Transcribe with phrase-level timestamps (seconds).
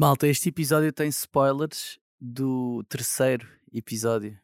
[0.00, 4.40] Malta, este episódio tem spoilers do terceiro episódio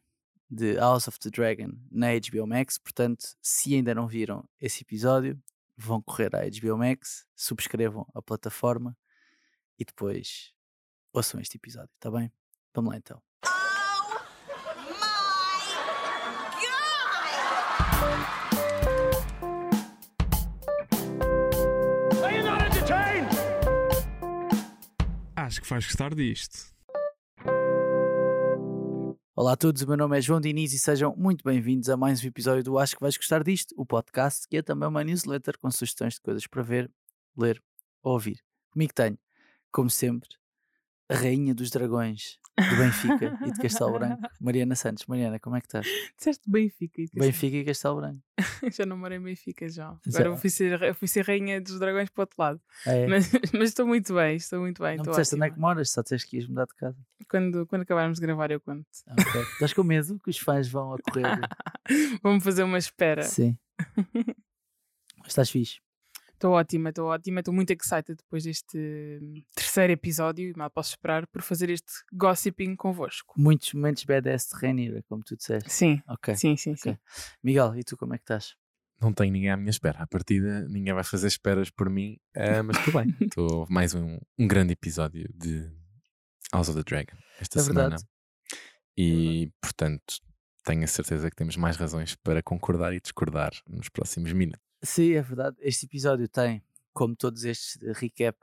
[0.47, 2.77] de House of the Dragon na HBO Max.
[2.77, 5.35] Portanto, se ainda não viram esse episódio,
[5.75, 8.95] vão correr à HBO Max, subscrevam a plataforma
[9.79, 10.53] e depois
[11.11, 12.31] ouçam este episódio, tá bem?
[12.71, 13.26] Vamos lá então.
[25.47, 26.75] Acho que vais gostar disto.
[29.33, 32.21] Olá a todos, o meu nome é João Diniz e sejam muito bem-vindos a mais
[32.21, 35.57] um episódio do Acho que vais gostar disto, o podcast que é também uma newsletter
[35.57, 36.91] com sugestões de coisas para ver,
[37.37, 37.63] ler
[38.03, 38.43] ou ouvir.
[38.71, 39.17] Comigo tenho,
[39.71, 40.27] como sempre,
[41.09, 45.05] a rainha dos dragões do Benfica e de Castelo Branco, Mariana Santos.
[45.05, 45.85] Mariana, como é que estás?
[46.17, 47.01] Disseste Benfica.
[47.01, 48.21] e Castelo- Benfica e Castelo Branco.
[48.75, 49.95] Já não moro em Benfica, já.
[50.05, 50.19] Já.
[50.19, 52.61] Agora eu fui ser, eu fui ser rainha dos dragões para o outro lado.
[52.85, 53.05] É.
[53.07, 54.97] Mas, mas estou muito bem, estou muito bem.
[54.97, 56.97] não disseste onde é que moras, só disseste que ias mudar de casa.
[57.29, 58.85] quando, quando acabarmos de gravar, eu conto.
[59.07, 59.41] Ah, ok.
[59.41, 61.39] Estás com medo que os fãs vão a correr?
[62.23, 63.21] Vamos fazer uma espera.
[63.23, 63.55] Sim.
[65.27, 65.79] Estás fixe.
[66.37, 70.47] Estou ótima, estou ótima, estou muito excited depois deste hum, terceiro episódio.
[70.51, 73.33] e Mal posso esperar por fazer este gossiping convosco.
[73.35, 75.71] Muitos momentos badass de Rainier, como tu disseste.
[75.73, 76.35] Sim, Ok.
[76.35, 76.93] sim, sim, ok.
[76.93, 76.97] sim.
[77.43, 78.55] Miguel, e tu como é que estás?
[79.01, 79.97] Não tenho ninguém à minha espera.
[79.99, 83.07] À partida, ninguém vai fazer esperas por mim, ah, mas estou bem.
[83.33, 85.67] Estou mais um, um grande episódio de
[86.53, 87.81] House of the Dragon esta É semana.
[87.89, 88.03] verdade.
[88.95, 90.17] E, portanto,
[90.63, 94.66] tenho a certeza que temos mais razões para concordar e discordar nos próximos minutos.
[94.83, 95.57] Sim, é verdade.
[95.59, 98.37] Este episódio tem, como todos estes de recap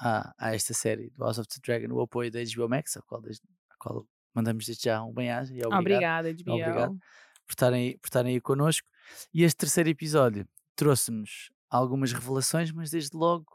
[0.00, 3.02] a, a esta série do House of the Dragon, o apoio da HBO Max, a
[3.02, 6.52] qual, a qual mandamos desde já um bem-aja obrigado, Obrigada, HBO.
[6.52, 6.98] Obrigado.
[7.46, 8.88] por estarem, por estarem aí connosco.
[9.32, 13.46] E este terceiro episódio trouxe-nos algumas revelações, mas desde logo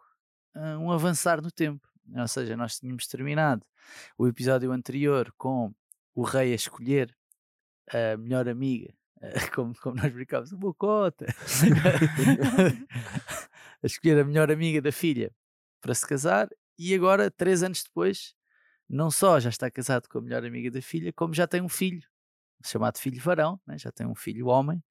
[0.55, 1.87] ah, um avançar no tempo.
[2.15, 3.65] Ou seja, nós tínhamos terminado
[4.17, 5.73] o episódio anterior com
[6.13, 7.15] o rei a escolher
[7.89, 8.93] a melhor amiga,
[9.53, 11.25] como, como nós brincávamos, uma bocota,
[13.81, 15.31] a escolher a melhor amiga da filha
[15.81, 18.33] para se casar, e agora, três anos depois,
[18.89, 21.69] não só já está casado com a melhor amiga da filha, como já tem um
[21.69, 22.01] filho
[22.65, 23.77] chamado filho varão, né?
[23.77, 24.81] já tem um filho homem,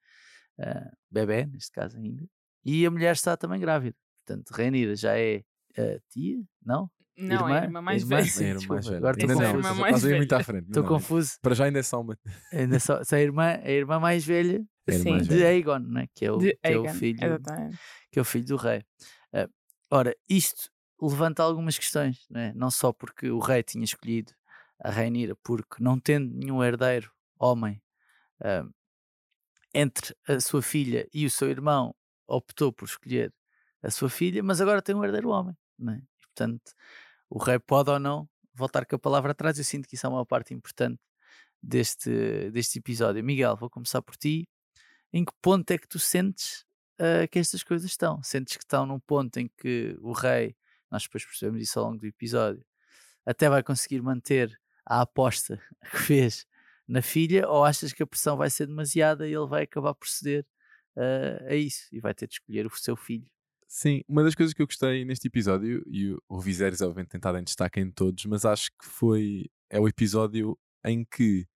[0.59, 2.25] ah, bebê, neste caso ainda,
[2.65, 3.97] e a mulher está também grávida.
[4.25, 5.43] Portanto, Renira já é
[5.77, 6.91] ah, tia, não?
[7.17, 8.29] Não, é a irmã mais Irmã, velha.
[8.31, 8.97] sim, Era desculpa, mais velho.
[8.99, 9.45] agora estou não, confuso.
[9.45, 10.41] a- Irmã mais a ir muito velha.
[10.41, 10.67] à frente.
[10.69, 10.97] Estou não, não.
[10.99, 11.33] confuso.
[11.43, 12.19] Para já ainda é só uma.
[12.53, 14.65] Ainda só, se a irmã, a irmã mais velha
[15.05, 15.49] mais de velha.
[15.49, 16.07] Aegon, né?
[16.15, 17.79] que, é o, De que é o filho, Exatamente.
[18.11, 18.85] que é o filho do rei.
[19.33, 19.49] Ah,
[19.91, 22.53] ora, isto levanta algumas questões, né?
[22.57, 24.33] não só porque o rei tinha escolhido
[24.81, 27.81] a Rainira, porque não tendo nenhum herdeiro homem
[28.41, 28.65] ah,
[29.75, 31.95] entre a sua filha e o seu irmão,
[32.27, 33.33] optou por escolher
[33.83, 35.57] a sua filha, mas agora tem um herdeiro homem.
[35.79, 36.03] Né?
[36.35, 36.73] Portanto,
[37.31, 39.59] o rei pode ou não voltar com a palavra atrás.
[39.59, 41.01] Eu sinto que isso é uma parte importante
[41.63, 43.23] deste, deste episódio.
[43.25, 44.49] Miguel, vou começar por ti.
[45.13, 46.65] Em que ponto é que tu sentes
[47.03, 48.23] ah, que estas coisas estão?
[48.23, 50.57] Sentes que estão num ponto em que o rei,
[50.91, 52.65] nós depois percebemos isso ao longo do episódio,
[53.27, 55.61] até vai conseguir manter a aposta
[55.91, 56.47] que fez
[56.87, 60.09] na filha, ou achas que a pressão vai ser demasiada e ele vai acabar por
[60.09, 60.47] ceder
[60.97, 63.29] ah, a isso e vai ter de escolher o seu filho?
[63.75, 67.39] Sim, uma das coisas que eu gostei neste episódio, e o- Viserys obviamente tem estado
[67.39, 71.47] em destaque em todos, mas acho que foi é o episódio em que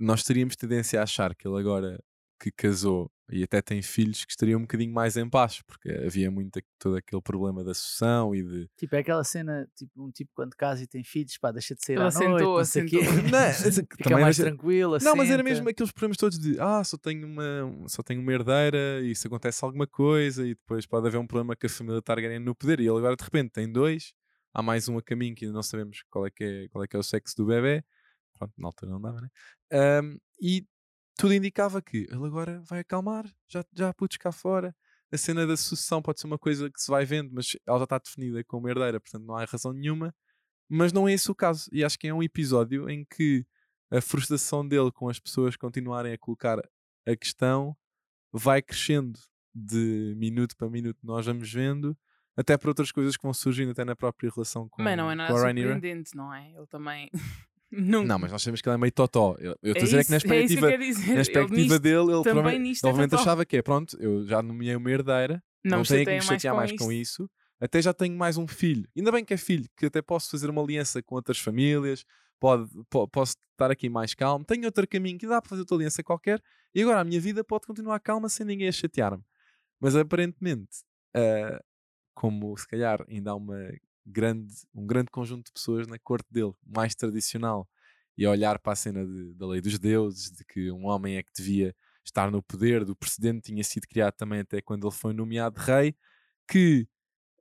[0.00, 1.98] nós teríamos tendência a achar que ele agora
[2.40, 6.30] que casou e até tem filhos que estaria um bocadinho mais em paz, porque havia
[6.30, 10.30] muito todo aquele problema da sucessão e de Tipo, é aquela cena, tipo, um tipo
[10.34, 12.82] quando casa e tem filhos, pá, deixa de sair Ele à noite, assentou, não sei
[12.82, 12.98] o quê.
[13.32, 16.96] Não, Fica mais deixa- tranquilo, Não, mas era mesmo aqueles problemas todos de ah, só
[16.98, 21.18] tenho uma, só tenho uma herdeira e se acontece alguma coisa e depois pode haver
[21.18, 24.12] um problema com a família Targaryen no poder e ele agora de repente tem dois,
[24.52, 26.86] há mais um a caminho que ainda não sabemos qual é que é, qual é,
[26.86, 27.82] que é o sexo do bebê.
[28.36, 29.28] Pronto, na altura não dava, né?
[29.72, 30.66] Ahm, e
[31.16, 34.74] tudo indicava que ele agora vai acalmar, já, já há putos cá fora.
[35.12, 37.84] A cena da sucessão pode ser uma coisa que se vai vendo, mas ela já
[37.84, 40.12] está definida como herdeira, portanto não há razão nenhuma.
[40.68, 41.68] Mas não é esse o caso.
[41.72, 43.46] E acho que é um episódio em que
[43.90, 46.58] a frustração dele com as pessoas continuarem a colocar
[47.06, 47.76] a questão
[48.32, 49.18] vai crescendo
[49.54, 51.96] de minuto para minuto, nós vamos vendo,
[52.36, 55.14] até para outras coisas que vão surgindo até na própria relação com, Mas não é
[55.14, 56.50] nada surpreendente, não é?
[56.50, 57.08] Ele também.
[57.76, 59.36] Não, Não, mas nós sabemos que ele é meio totó.
[59.38, 61.06] Eu estou é a dizer é que na isso- é isso expectativa, quero dizer.
[61.06, 64.90] na Ele expectativa dele, ele provavelmente, é achava que é pronto, eu já nomeei uma
[64.90, 67.22] herdeira, Não, não, tenho que me chatear mais com isto.
[67.24, 67.30] isso.
[67.60, 68.86] Até já tenho mais um filho.
[68.96, 72.04] Ainda bem que é filho, que até posso fazer uma aliança com outras famílias,
[72.40, 74.44] pode, po- posso estar aqui mais calmo.
[74.44, 76.42] Tenho outro caminho que dá para fazer outra aliança qualquer.
[76.74, 79.22] E agora a minha vida pode continuar calma sem ninguém a chatear-me.
[79.80, 80.78] Mas aparentemente,
[81.14, 81.62] ah,
[82.14, 83.56] como se calhar ainda há uma
[84.06, 87.68] grande, um grande conjunto de pessoas na corte dele, mais tradicional,
[88.16, 91.16] e a olhar para a cena de- da lei dos deuses, de que um homem
[91.16, 91.74] é que devia
[92.04, 95.94] estar no poder, do precedente tinha sido criado também até quando ele foi nomeado rei,
[96.48, 96.88] que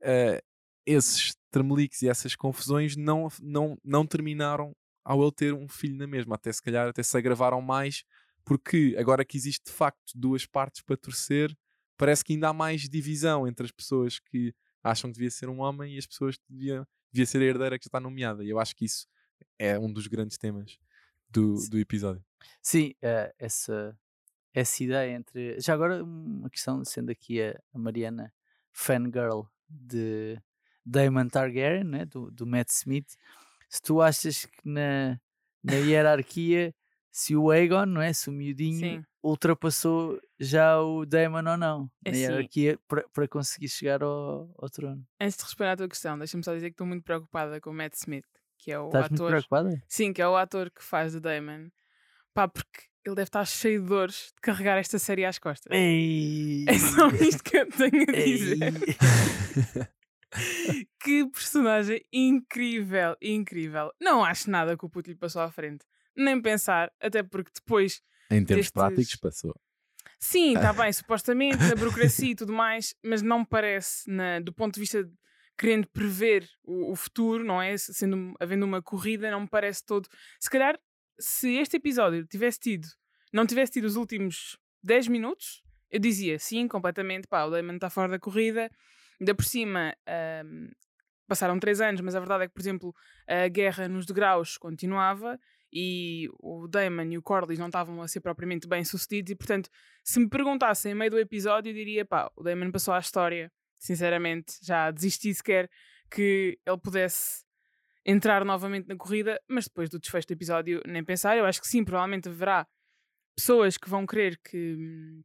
[0.02, 0.42] eh,
[0.86, 6.08] esses tremeliques e essas confusões não, não, não terminaram ao ele ter um filho na
[6.08, 8.04] mesma, até se calhar até se agravaram mais,
[8.46, 11.56] porque agora que existe de facto duas partes para torcer,
[11.98, 15.62] parece que ainda há mais divisão entre as pessoas que acham que devia ser um
[15.62, 16.86] homem e as pessoas que devia,
[17.26, 18.44] ser a herdeira que já está nomeada.
[18.44, 19.08] E eu acho que isso
[19.58, 20.78] é um dos grandes temas
[21.30, 22.24] do, do episódio.
[22.62, 23.98] Sim, eh, essa,
[24.54, 25.60] essa ideia entre.
[25.60, 28.34] Já agora, uma questão, sendo aqui a, a Mariana
[28.72, 30.40] fangirl de
[30.86, 33.16] Damon Targaryen, né, do, do Matt Smith,
[33.70, 35.20] se tu achas que na,
[35.64, 36.74] na hierarquia,
[37.16, 38.12] se o Aegon, não é?
[38.12, 39.06] Se o miudinho Sim.
[39.24, 42.80] ultrapassou já o Daemon ou não, É na hierarquia,
[43.14, 45.06] para conseguir chegar ao, ao trono.
[45.22, 47.74] Antes de responder à tua questão, deixa-me só dizer que estou muito preocupada com o
[47.74, 48.26] Matt Smith,
[48.58, 49.30] que é o Estás muito ator.
[49.30, 49.84] preocupada?
[49.88, 51.70] Sim, que é o ator que faz de Damon.
[52.34, 55.72] Pá, porque ele deve estar cheio de dores de carregar esta série às costas.
[55.72, 56.66] Ei!
[56.68, 58.74] É só isto que eu tenho a dizer.
[61.00, 63.92] que personagem incrível, incrível.
[64.02, 65.86] Não acho nada que o puto lhe passou à frente.
[66.16, 69.56] Nem pensar, até porque depois Em termos Destes- práticos, passou.
[70.20, 74.54] Sim, está bem, supostamente, na burocracia e tudo mais, mas não me parece, na- do
[74.54, 75.12] ponto de vista de
[75.58, 77.78] querendo prever o, o futuro, não é?
[77.78, 80.08] Se- Sendo, havendo uma corrida, não me parece todo.
[80.40, 80.80] Se calhar,
[81.20, 82.88] se este episódio tivesse tido,
[83.32, 85.62] não tivesse tido os últimos 10 minutos,
[85.92, 88.70] eu dizia sim, completamente, pá, o Damon está fora da corrida,
[89.20, 89.96] ainda por cima.
[90.08, 90.70] ahm,
[91.28, 92.96] passaram 3 anos, mas a verdade é que, por exemplo,
[93.28, 95.40] a guerra nos degraus continuava
[95.74, 99.70] e o Damon e o Corlys não estavam a ser propriamente bem sucedidos e portanto
[100.04, 103.52] se me perguntassem em meio do episódio eu diria pá, o Damon passou à história.
[103.80, 105.70] Sinceramente, já desisti sequer
[106.10, 107.44] que ele pudesse
[108.06, 111.68] entrar novamente na corrida, mas depois do desfecho do episódio nem pensar, eu acho que
[111.68, 112.68] sim, provavelmente haverá
[113.36, 115.24] pessoas que vão querer que hum,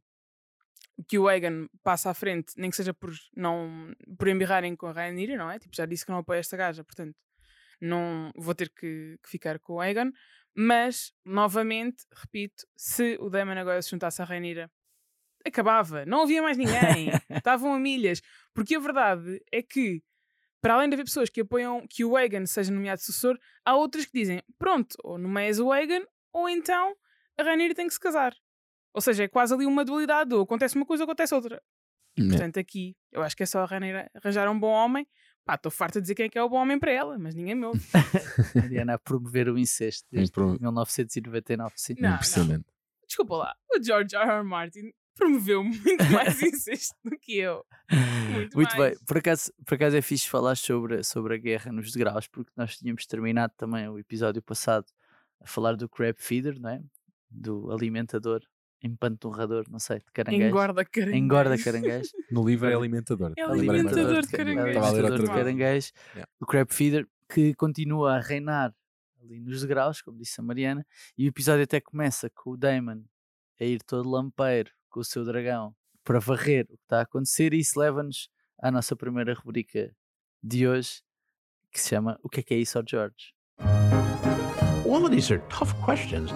[1.07, 4.91] que o Egan passe à frente, nem que seja por não por embirrarem com a
[4.91, 5.59] Rhaenyra, não é?
[5.59, 7.15] Tipo, já disse que não apoia esta gaja, portanto
[7.81, 10.11] não vou ter que, que ficar com o Egan,
[10.55, 14.69] mas novamente, repito, se o Daemon agora se juntasse à Rhaenyra,
[15.45, 18.21] acabava, não havia mais ninguém, estavam a milhas,
[18.53, 20.03] porque a verdade é que
[20.61, 24.05] para além de haver pessoas que apoiam que o Egan seja nomeado sucessor, há outras
[24.05, 26.03] que dizem, pronto, ou nomeias o Egan,
[26.33, 26.93] ou então
[27.37, 28.35] a Rhaenyra tem que se casar.
[28.93, 31.61] Ou seja, é quase ali uma dualidade, ou acontece uma coisa ou acontece outra.
[32.29, 35.07] Portanto, aqui, eu acho que é só a Rhaenyra arranjar um bom homem.
[35.49, 37.33] Pá, estou farta de dizer quem é que é o bom homem para ela, mas
[37.33, 37.81] ninguém me ouve.
[38.55, 41.73] Mariana a promover o incesto desde Pro- 1999.
[41.75, 41.95] Sim.
[41.97, 42.65] Não, Impressionante.
[43.07, 44.29] Desculpa lá, o George R.
[44.29, 44.43] R.
[44.43, 45.81] Martin promoveu muito
[46.13, 47.65] mais incesto do que eu.
[48.31, 51.91] Muito, Muito bem, por acaso, por acaso é fixe falar sobre, sobre a guerra nos
[51.91, 54.85] degraus, porque nós tínhamos terminado também o episódio passado
[55.41, 56.79] a falar do crab feeder, não é?
[57.27, 58.41] Do alimentador,
[58.83, 60.47] empanturrador, não sei, de caranguejo.
[60.47, 61.17] Engorda caranguejo.
[61.17, 62.09] Engorda caranguejo.
[62.31, 63.33] No livro é alimentador.
[63.37, 64.67] É alimentador de caranguejo.
[64.67, 66.31] Estava a ler alimentador outra de caranguejo, Yeah.
[66.39, 68.73] o crab feeder, que continua a reinar
[69.21, 70.85] ali nos degraus, como disse a Mariana,
[71.17, 73.03] e o episódio até começa com o Damon
[73.59, 77.53] a ir todo lampeiro com o seu dragão para varrer o que está a acontecer,
[77.53, 79.91] e isso leva-nos à nossa primeira rubrica
[80.41, 81.01] de hoje,
[81.71, 83.33] que se chama O que é que é isso ao George?
[84.85, 86.31] All of these are tough questions.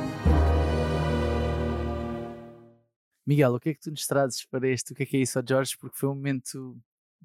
[3.26, 5.22] Miguel, o que é que tu nos trazes para este O que é que é
[5.22, 5.78] isso ao George?
[5.78, 6.78] Porque foi um momento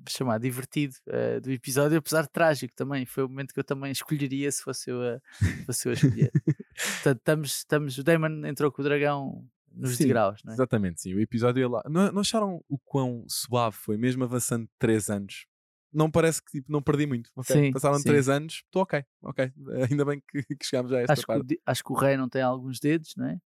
[0.09, 3.05] chamar divertido eh, do episódio, apesar de trágico também.
[3.05, 5.95] Foi o momento que eu também escolheria se fosse eu a, se fosse eu a
[5.95, 6.31] escolher.
[7.02, 10.55] Portanto, estamos, estamos, o Damon entrou com o dragão nos Sim, degraus, não é?
[10.55, 11.14] Exatamente, sim.
[11.14, 11.83] O episódio é lá.
[11.88, 15.47] Não, não acharam o quão suave foi, mesmo avançando 3 anos?
[15.93, 17.31] Não parece que tipo, não perdi muito.
[17.35, 17.57] ok?
[17.57, 18.05] Sim, Passaram sim.
[18.05, 19.52] 3 anos, estou ok, ok.
[19.90, 21.47] Ainda bem que, que chegámos a esta Acho que, parte.
[21.47, 23.38] de- acho que o rei não tem alguns dedos, não é?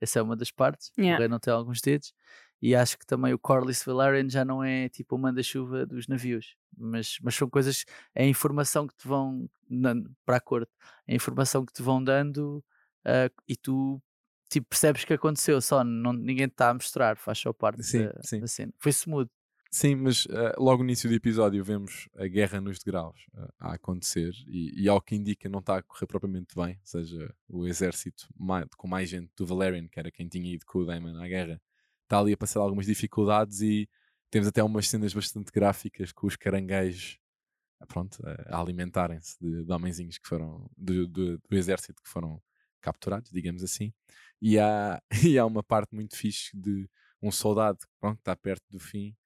[0.00, 0.92] Essa é uma das partes.
[0.98, 1.16] Yeah.
[1.16, 2.12] O rei não tem alguns dedos.
[2.60, 6.56] E acho que também o Corlys Velaryon já não é tipo o manda-chuva dos navios.
[6.76, 9.94] Mas, mas são coisas, é a informação que te vão na-
[10.26, 10.70] para a corte,
[11.06, 12.64] é a informação que te vão dando
[13.04, 14.02] ah, e tu
[14.50, 18.06] tipo, percebes que aconteceu, só não, ninguém te está a mostrar, faz só parte Sim,
[18.06, 18.40] da, sim.
[18.40, 18.72] da cena.
[18.78, 19.30] Foi smooth.
[19.70, 23.74] Sim, mas eh, logo no início do episódio vemos a guerra nos degraus eh, a
[23.74, 27.66] acontecer e, e ao que indica não está a correr propriamente bem, ou seja, o
[27.66, 31.20] exército mai- com mais gente do Valerian, que era quem tinha ido com o Daemon
[31.22, 31.60] à guerra,
[32.04, 33.86] está ali a passar algumas dificuldades e
[34.30, 37.18] temos até umas cenas bastante gráficas com os caranguejos
[37.80, 42.08] ah, pronto, eh, a alimentarem-se de, de homenzinhos que foram do, do- do exército que
[42.10, 42.42] foram
[42.80, 43.92] capturados, digamos assim.
[44.40, 46.88] E há, e há uma parte muito fixe de
[47.22, 49.16] um soldado pronto, que está perto do fim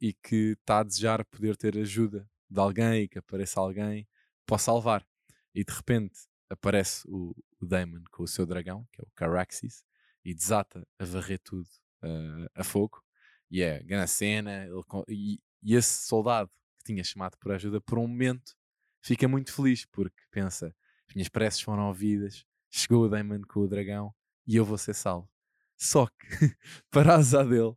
[0.00, 4.08] e que está a desejar poder ter ajuda de alguém e que apareça alguém
[4.46, 5.06] para salvar.
[5.54, 9.84] E de repente aparece o, o Daemon com o seu dragão, que é o Caraxes,
[10.24, 11.68] e desata a varrer tudo
[12.02, 13.02] uh, a fogo.
[13.50, 14.66] E é grande cena.
[15.08, 18.54] E, e esse soldado que tinha chamado por ajuda, por um momento,
[19.02, 20.74] fica muito feliz porque pensa:
[21.08, 24.14] as minhas preces foram ouvidas, chegou o Daemon com o dragão
[24.46, 25.28] e eu vou ser salvo.
[25.76, 26.26] Só que,
[26.90, 27.74] para a azar dele,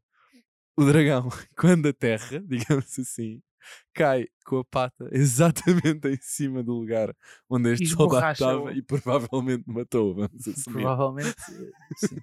[0.78, 3.42] o dragão, quando a terra, digamos assim,
[3.94, 7.16] cai com a pata exatamente em cima do lugar
[7.50, 10.84] onde este soldado estava e provavelmente matou, vamos assumir.
[10.84, 11.36] Provavelmente,
[11.98, 12.18] sim.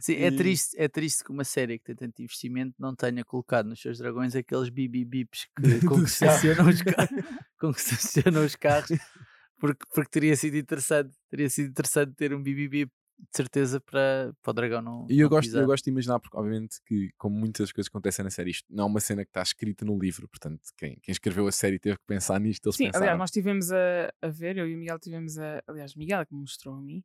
[0.00, 3.66] sim é, triste, é triste que uma série que tem tanto investimento não tenha colocado
[3.66, 7.24] nos seus dragões aqueles bibibips que, com, que estacionam os carros,
[7.58, 8.98] com que estacionam os carros,
[9.58, 14.50] porque, porque teria sido interessante, teria sido interessante ter um bibibip de certeza para, para
[14.50, 15.06] o dragão não.
[15.08, 17.96] E eu, não gosto, eu gosto de imaginar, porque obviamente que, como muitas coisas que
[17.96, 20.96] acontecem na série, isto não é uma cena que está escrita no livro, portanto, quem,
[21.02, 22.66] quem escreveu a série teve que pensar nisto.
[22.66, 23.04] Eles Sim, pensaram.
[23.04, 25.62] aliás, nós tivemos a, a ver, eu e o Miguel tivemos a.
[25.66, 27.02] Aliás, Miguel é que me mostrou a mim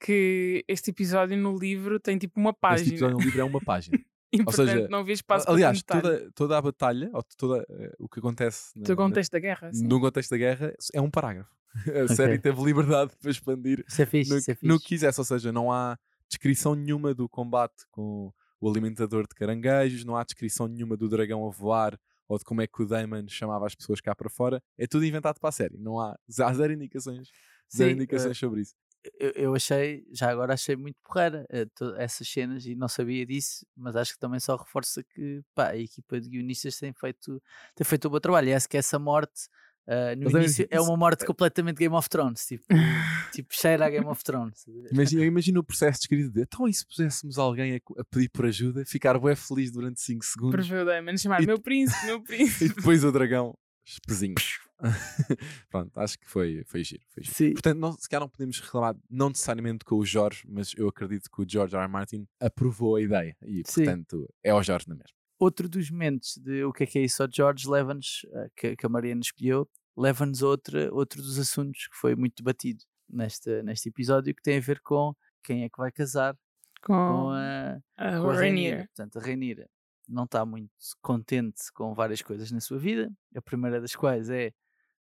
[0.00, 2.82] que este episódio no livro tem tipo uma página.
[2.82, 3.98] Este episódio no livro é uma página.
[4.32, 7.62] E, Ou portanto, seja, não havia espaço Aliás, para toda, toda a batalha, ou toda,
[7.62, 9.72] uh, o que acontece No contexto da guerra.
[9.72, 9.86] Sim.
[9.86, 11.50] no contexto da guerra, é um parágrafo.
[11.86, 12.16] A Ok.
[12.16, 15.70] série teve liberdade para expandir é fixe, no, é no que quisesse, ou seja, não
[15.72, 15.96] há
[16.28, 21.46] descrição nenhuma do combate com o alimentador de caranguejos, não há descrição nenhuma do dragão
[21.46, 24.62] a voar ou de como é que o Damon chamava as pessoas cá para fora.
[24.76, 27.28] É tudo inventado para a série, não há, há zero indicações,
[27.74, 28.74] zero Sim, indicações eh, sobre isso.
[29.18, 31.66] Eu, eu achei, já agora achei muito porreira eh,
[31.98, 35.76] essas cenas e não sabia disso, mas acho que também só reforça que pá, a
[35.76, 37.42] equipa de guionistas tem feito,
[37.74, 38.48] tem feito um bom trabalho.
[38.48, 39.48] E acho que essa morte
[39.86, 42.64] ah, no Mas é início é isso- uma morte completamente Game of Thrones, tipo,
[43.32, 44.66] tipo cheira a Game of Thrones.
[44.92, 48.28] Imagina, eu imagino o processo descrito de então e se puséssemos alguém a, a pedir
[48.28, 52.04] por ajuda, ficar bem feliz durante 5 segundos Preveu o Damon chamar E- meu príncipe,
[52.04, 52.64] meu príncipe.
[52.66, 53.54] e depois o dragão
[53.86, 54.34] espezinho.
[55.70, 57.02] Pronto, acho que foi, foi giro.
[57.08, 57.34] Foi giro.
[57.34, 57.52] Sim.
[57.52, 61.30] Portanto, não, se calhar não podemos reclamar, não necessariamente com o Jorge, mas eu acredito
[61.30, 61.82] que o George R.
[61.82, 61.90] R.
[61.90, 63.84] Martin aprovou a ideia e, Sim.
[63.84, 65.16] portanto, é ao Jorge na mesma.
[65.38, 68.74] Outro dos momentos de o que é que é isso ao George leva-nos, ah, que,
[68.76, 73.62] que a Mariana escolheu, leva-nos a outra, outro dos assuntos que foi muito debatido neste,
[73.62, 76.36] neste episódio, que tem a ver com quem é que vai casar
[76.82, 78.34] com Com a, a com a.
[78.34, 78.86] Rainier.
[78.88, 79.68] Portanto, a Rainira
[80.08, 80.70] não está muito
[81.02, 83.10] contente com várias coisas na sua vida.
[83.34, 84.52] A primeira das quais é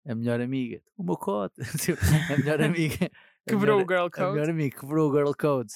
[0.06, 2.00] a melhor amiga, o meu cote, Tipo,
[2.32, 4.32] a melhor amiga, a Quebrou o girl a code.
[4.32, 5.72] melhor amiga quebrou o girl code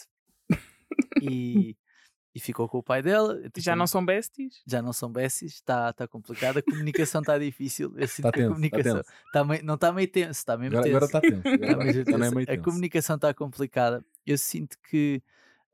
[1.21, 1.77] e,
[2.35, 3.35] e ficou com o pai dela.
[3.35, 4.63] Eu, Já tipo, não são besties?
[4.67, 7.93] já não são besties, está tá complicado, a comunicação está difícil.
[7.97, 9.09] Eu sinto a tenso, está comunicação tenso.
[9.33, 10.97] tá meio- não está meio tenso, está mesmo Agora, tenso.
[10.97, 11.59] agora está tenso.
[11.59, 12.51] Tá Agora, tenso.
[12.51, 14.05] a comunicação está complicada.
[14.27, 15.23] Eu sinto que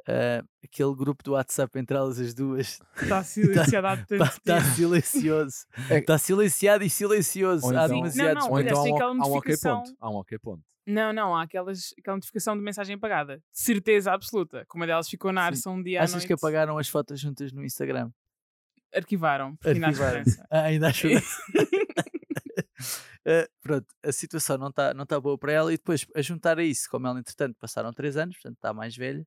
[0.08, 4.26] ah, aquele grupo do WhatsApp entre elas as duas Está silenciado há tanto Está
[4.56, 4.74] tá tempo.
[4.74, 5.56] silencioso.
[5.88, 7.66] É- Está silenciado e silencioso.
[7.66, 8.44] Ou há então- demasiados.
[8.44, 9.78] Não, Ou Aliás, então há um, há um ok notificação.
[9.82, 9.96] ponto.
[10.00, 10.62] Há um ok ponto.
[10.86, 13.36] Não, não, há aquelas, aquela notificação de mensagem apagada.
[13.36, 14.64] De certeza absoluta.
[14.66, 15.46] Como uma delas ficou na Sim.
[15.48, 16.26] Arsa um dia à Achas noite.
[16.26, 18.10] que apagaram as fotos juntas no Instagram?
[18.92, 19.54] Arquivaram.
[19.56, 20.20] Porque ainda há Arquivaram.
[20.22, 20.46] esperança.
[20.50, 21.22] Ah, ainda ajuda.
[23.26, 26.58] Ah, pronto, a situação não está não tá boa para ela e depois a juntar
[26.58, 29.26] a isso, como ela entretanto passaram 3 anos, portanto está mais velha,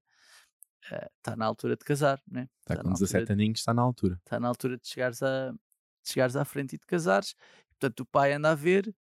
[1.17, 2.47] está na altura de casar, né?
[2.61, 4.15] Está Tá com na 17 altura, aninhos, está na altura.
[4.23, 7.35] Está na altura de chegares, a, de chegares à frente e de casares.
[7.69, 8.93] Portanto, o pai anda a ver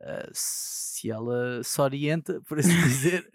[0.00, 3.30] ah, se ela se orienta, por assim dizer,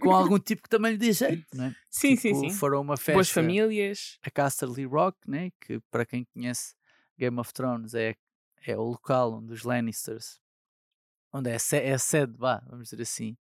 [0.00, 1.76] com algum tipo que também lhe dê jeito, não é?
[1.90, 2.50] Sim, sim, Tipo, sim.
[2.50, 3.12] Foram uma festa.
[3.12, 4.18] Boas famílias.
[4.22, 5.50] a Casterly Rock, né?
[5.60, 6.74] que para quem conhece
[7.18, 8.14] Game of Thrones é,
[8.66, 10.40] é o local onde os Lannisters,
[11.32, 13.36] onde é a, é a sede, vá, vamos dizer assim,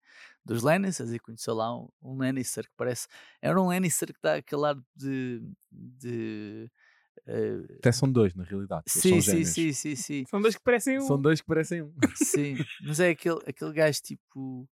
[0.45, 3.07] dos Lannisters, e conheceu lá um, um Lannister que parece,
[3.41, 6.69] era um Lannister que dá aquele ar de, de
[7.27, 8.83] eh, Até são dois, na realidade.
[8.87, 11.07] sim, são sim, sim, sim, sim, São dois que parecem o.
[11.07, 11.93] São dois que parecem um.
[12.15, 14.67] sim, mas é aquele, aquele gajo tipo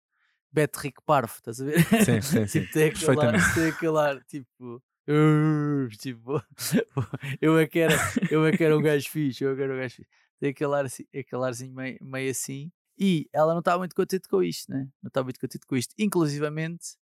[0.52, 1.78] Beto Rico Parvo, estás a ver?
[1.98, 2.62] Sim, sim, sim.
[2.62, 6.42] Tipo, tem aquele ar, tem aquele ar, tipo, "Urr", tipo,
[7.42, 9.74] eu é que era, eu é que era um gajo fixe, eu é que era
[9.76, 10.10] um gajo fixe.
[10.40, 12.72] Tem aquele, ar, assim- aquele arzinho meio, meio assim.
[13.00, 14.90] E ela não está muito contente com isto, né?
[15.02, 15.96] Não está muito contente com isto.
[15.98, 16.98] Inclusivamente,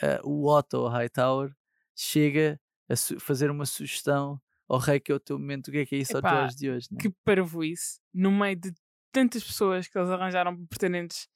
[0.00, 1.52] eh, o Otto Hightower
[1.96, 5.86] chega a fazer uma sugestão ao rei que é o teu momento, o que é
[5.86, 6.98] que é isso Epá, Jorge de hoje, né?
[7.00, 8.00] Que parvoíce.
[8.14, 8.72] No meio de
[9.12, 11.28] tantas pessoas que eles arranjaram pretendentes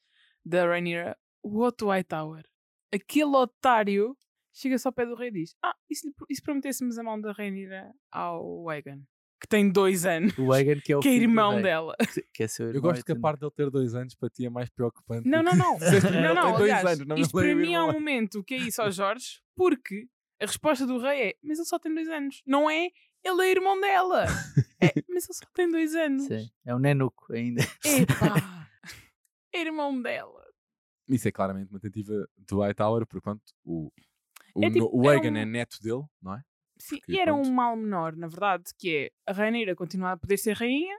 [0.44, 2.44] da Rhaenyra, o Otto Hightower,
[2.92, 4.16] aquele otário,
[4.52, 7.20] chega-se ao pé do rei e diz: Ah, e se, e se prometêssemos a mão
[7.20, 9.02] da Rhaenyra ao Wagon,
[9.44, 11.94] que tem dois anos, O Wagon que é o que é irmão dela.
[12.12, 14.14] que- Que é seu Eu irmão gosto que a tu- parte dele ter dois anos
[14.14, 15.28] para ti é mais preocupante.
[15.28, 15.78] Não, não, não.
[15.78, 18.42] Não, ele não, tem dois aliás, anos, não isto para lembro mim é um momento
[18.42, 20.06] que é isso ao Jorge, porque
[20.40, 22.42] a resposta do rei é: Mas ele só tem dois anos.
[22.46, 22.88] Não é?
[23.22, 24.26] Ele é irmão dela.
[24.80, 26.24] É, mas ele só tem dois anos.
[26.26, 27.62] Sim, é o Nenuco ainda.
[27.84, 28.68] Epá!
[29.52, 30.42] é irmão dela.
[31.08, 33.90] Isso é claramente uma tentativa do Hightower, porque pronto, o,
[34.54, 36.42] o, É tipo- no- o é Aegon um- é neto dele, não é?
[36.78, 37.48] Sim, Porque, e era pronto.
[37.48, 40.96] um mal menor, na verdade, que é a Rainira continuar a poder ser rainha,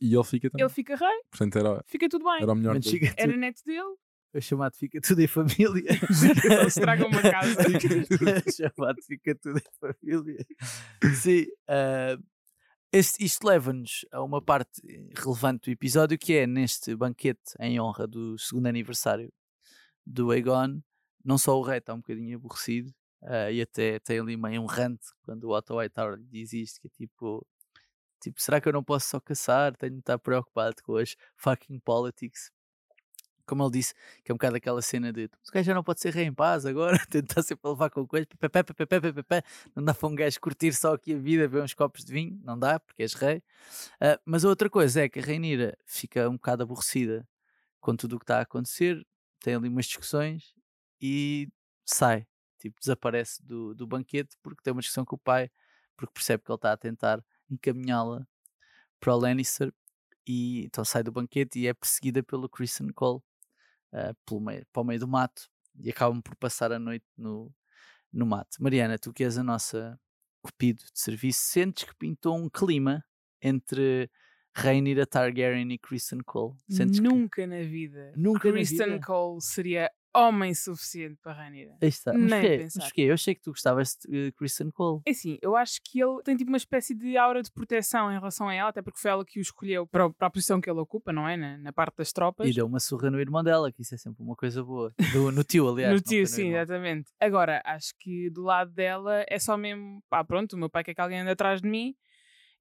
[0.00, 0.64] E ele fica também.
[0.64, 2.42] ele fica rei, Portanto, era, fica tudo bem.
[2.42, 2.74] era o melhor.
[2.74, 2.86] Mas
[3.16, 3.96] Era neto dele.
[4.34, 5.90] é chamado Fica Tudo em Família.
[6.66, 7.56] Estraga uma casa.
[8.46, 10.46] É chamado Fica Tudo em Família.
[11.14, 11.46] Sim.
[11.68, 12.16] ah,
[12.92, 14.80] este- isto leva-nos a uma parte
[15.16, 19.32] relevante do episódio que é neste banquete em honra do segundo aniversário
[20.06, 20.80] do Aegon.
[21.24, 24.66] Não só o rei está um bocadinho aborrecido Uh, e até tem ali meio um
[24.66, 27.44] rant quando o Otto Hightower diz isto, que é tipo,
[28.20, 29.76] tipo, será que eu não posso só caçar?
[29.76, 32.52] Tenho de estar preocupado com as fucking politics.
[33.44, 36.00] Como ele disse, que é um bocado aquela cena de o gajo já não pode
[36.00, 38.28] ser rei em paz agora, tentar sempre levar com coisas,
[39.74, 42.38] não dá para um gajo curtir só aqui a vida, ver uns copos de vinho,
[42.44, 43.38] não dá, porque és rei.
[43.38, 47.26] Uh, mas a outra coisa é que a Rainira fica um bocado aborrecida
[47.80, 49.02] com tudo o que está a acontecer,
[49.40, 50.54] tem ali umas discussões
[51.00, 51.48] e
[51.86, 52.26] sai,
[52.58, 55.50] tipo, desaparece do, do banquete porque tem uma discussão com o pai,
[55.96, 58.26] porque percebe que ele está a tentar encaminhá-la
[59.00, 59.72] para o Lannister
[60.26, 63.20] e então sai do banquete e é perseguida pelo Kristen Cole
[63.92, 65.48] ah, pelo meio, para o meio do mato
[65.80, 67.52] e acabam por passar a noite no,
[68.12, 68.62] no mato.
[68.62, 69.98] Mariana, tu que és a nossa
[70.42, 73.04] cupido de serviço, sentes que pintou um clima
[73.40, 74.10] entre
[74.54, 76.56] Rhaenyra Targaryen e Kristen Cole?
[76.68, 78.12] Sentes que- Nunca na vida.
[78.16, 79.06] Nunca na Kristen vida?
[79.06, 81.76] Cole seria homem suficiente para Rainira.
[81.80, 82.12] Aí está.
[82.12, 82.58] Mas Nem porquê?
[82.58, 82.80] pensar.
[82.82, 82.92] Mas?
[82.96, 85.00] Eu achei que tu gostavas de uh, Kristen Cole.
[85.06, 88.14] É assim, eu acho que ele tem tipo uma espécie de aura de proteção em
[88.18, 90.60] relação a ela, até porque foi ela que o escolheu para, o- para a posição
[90.60, 91.36] que ele ocupa, não é?
[91.36, 92.48] Na, na parte das tropas.
[92.48, 94.92] E deu uma surra no irmão dela, que isso é sempre uma coisa boa.
[95.12, 95.92] Do- no tio, aliás.
[95.94, 97.10] no tio, sim, exatamente.
[97.20, 100.94] Agora, acho que do lado dela é só mesmo, pá, pronto, o meu pai quer
[100.94, 101.94] que alguém ande atrás de mim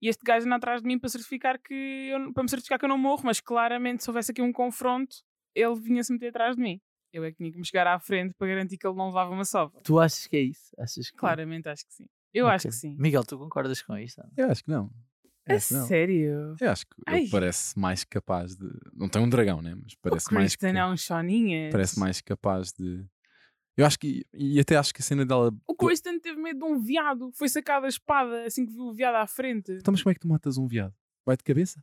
[0.01, 2.85] e este gajo anda atrás de mim para certificar que eu, para me certificar que
[2.85, 5.15] eu não morro, mas claramente se houvesse aqui um confronto,
[5.55, 6.79] ele vinha-se meter atrás de mim.
[7.13, 9.31] Eu é que tinha que me chegar à frente para garantir que ele não levava
[9.31, 9.79] uma sova.
[9.81, 10.71] Tu achas que é isso?
[10.77, 11.17] Achas que...
[11.17, 12.05] Claramente acho que sim.
[12.33, 12.71] Eu acho Ok.
[12.71, 12.95] que sim.
[12.99, 14.21] Miguel, tu concordas com isto?
[14.35, 14.91] Eu acho que não.
[15.47, 15.87] Eu A acho que não.
[15.87, 16.55] sério?
[16.59, 18.67] Eu acho que ele parece mais capaz de.
[18.93, 19.75] Não tem um dragão, né?
[19.81, 20.55] Mas parece o mais.
[20.55, 21.71] Que- é um choninhas.
[21.71, 23.05] Parece mais capaz de.
[23.77, 24.25] Eu acho que.
[24.33, 25.53] E até acho que a cena dela.
[25.65, 27.31] O Kristen teve medo de um viado.
[27.33, 29.71] Foi sacado a espada assim que viu o viado à frente.
[29.71, 30.93] Então, mas como é que tu matas um viado?
[31.25, 31.81] Vai de cabeça?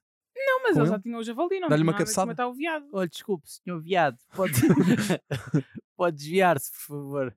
[0.65, 2.27] Mas ele já tinha o javali, não Dá-lhe tinha uma nada cabeçada?
[2.27, 2.87] matar o viado.
[2.93, 4.19] Olha, desculpe, senhor viado.
[4.35, 4.53] Pode,
[5.97, 7.37] pode desviar-se, por favor.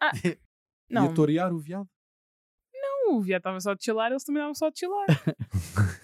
[0.88, 1.88] Não, Ia torear o viado?
[2.74, 5.06] não, o viado estava só a chilar, eles também estavam só a chilar.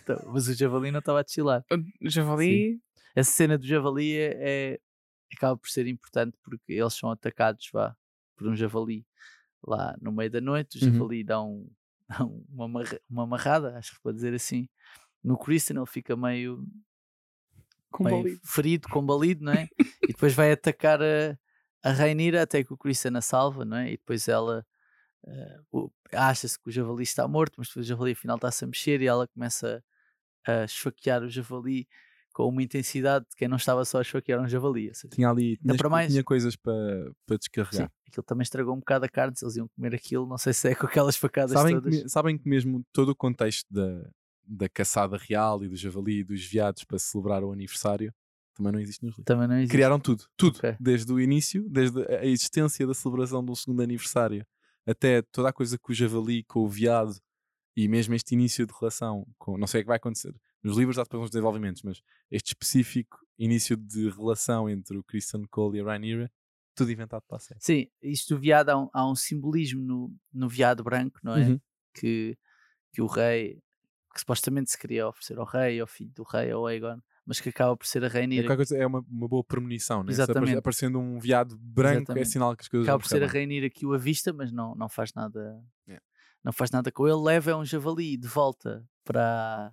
[0.03, 1.65] Então, mas o javali não estava a chilar.
[2.01, 2.81] o javali...
[3.15, 4.37] Essa cena do javali é,
[4.75, 4.81] é-
[5.35, 7.97] acaba por ser importante porque eles são atacados vá,
[8.37, 9.05] por um javali
[9.67, 10.79] lá no meio da noite.
[10.79, 10.93] O Uhum.
[10.93, 11.69] javali dá, um,
[12.09, 14.69] dá um- uma, amarra- uma amarrada, acho que pode dizer assim.
[15.27, 16.65] No Kristen ele fica meio,
[18.01, 19.69] meio ferido, combalido, não é?
[20.03, 21.37] e depois vai atacar a,
[21.83, 23.89] a Rainira até que o Kristen a salva, não é?
[23.89, 24.65] E depois ela
[25.73, 29.01] o- acha-se que o javali está morto, mas depois o javali afinal está-se a mexer
[29.03, 29.83] e ela começa
[30.47, 31.89] a esfaquear o javali
[32.33, 34.95] com uma intensidade de quem não estava só a esfaquear um javali.
[34.95, 35.57] seja, Tinha ali.
[35.57, 36.13] Tinha, para mais.
[36.13, 36.75] tinha coisas para,
[37.27, 37.91] para sim, descarregar.
[38.07, 40.69] aquilo também estragou um bocado a carne, se eles iam comer aquilo, não sei se
[40.71, 42.03] é com aquelas facadas Sabem que, todas.
[42.05, 44.09] me- sabem que mesmo todo o contexto da,
[44.47, 48.15] da caçada real e do javali e dos viados para celebrar o aniversário
[48.55, 49.25] também não existe nos livros.
[49.27, 49.71] Também não existe.
[49.73, 50.77] Criaram tudo, tudo, Ok.
[50.81, 54.47] desde o início, desde a existência da celebração do segundo aniversário
[54.87, 57.15] até toda a coisa com o javali, com o veado
[57.77, 60.35] e mesmo este início de relação com, não sei o que vai acontecer.
[60.63, 65.45] Nos livros há depois uns desenvolvimentos, mas este específico início de relação entre o Kristen
[65.51, 66.33] Cole e a Rhaenyra,
[66.75, 67.61] tudo inventado para a série.
[67.63, 71.49] Sim, isto do veado há um, há um simbolismo no, no veado branco, não é?
[71.49, 71.61] Uhum.
[71.95, 72.39] Que,
[72.93, 73.61] que o rei,
[74.17, 77.51] que supostamente se queria oferecer ao rei, ao filho do rei, ao Aegon, mas que
[77.51, 78.43] acaba por ser a É, Rainira.
[78.45, 80.13] qualquer coisa, é uma, uma boa premonição, né?
[80.13, 80.57] Se Exatamente.
[80.57, 82.29] aparecendo um veado branco é Exatamente.
[82.31, 83.27] sinal que as coisas acaba por ser a.
[83.27, 85.63] Rainira que o avista, mas não, não faz nada.
[85.87, 86.03] Yeah.
[86.43, 89.73] Não faz nada com ele, leva um javali de volta para,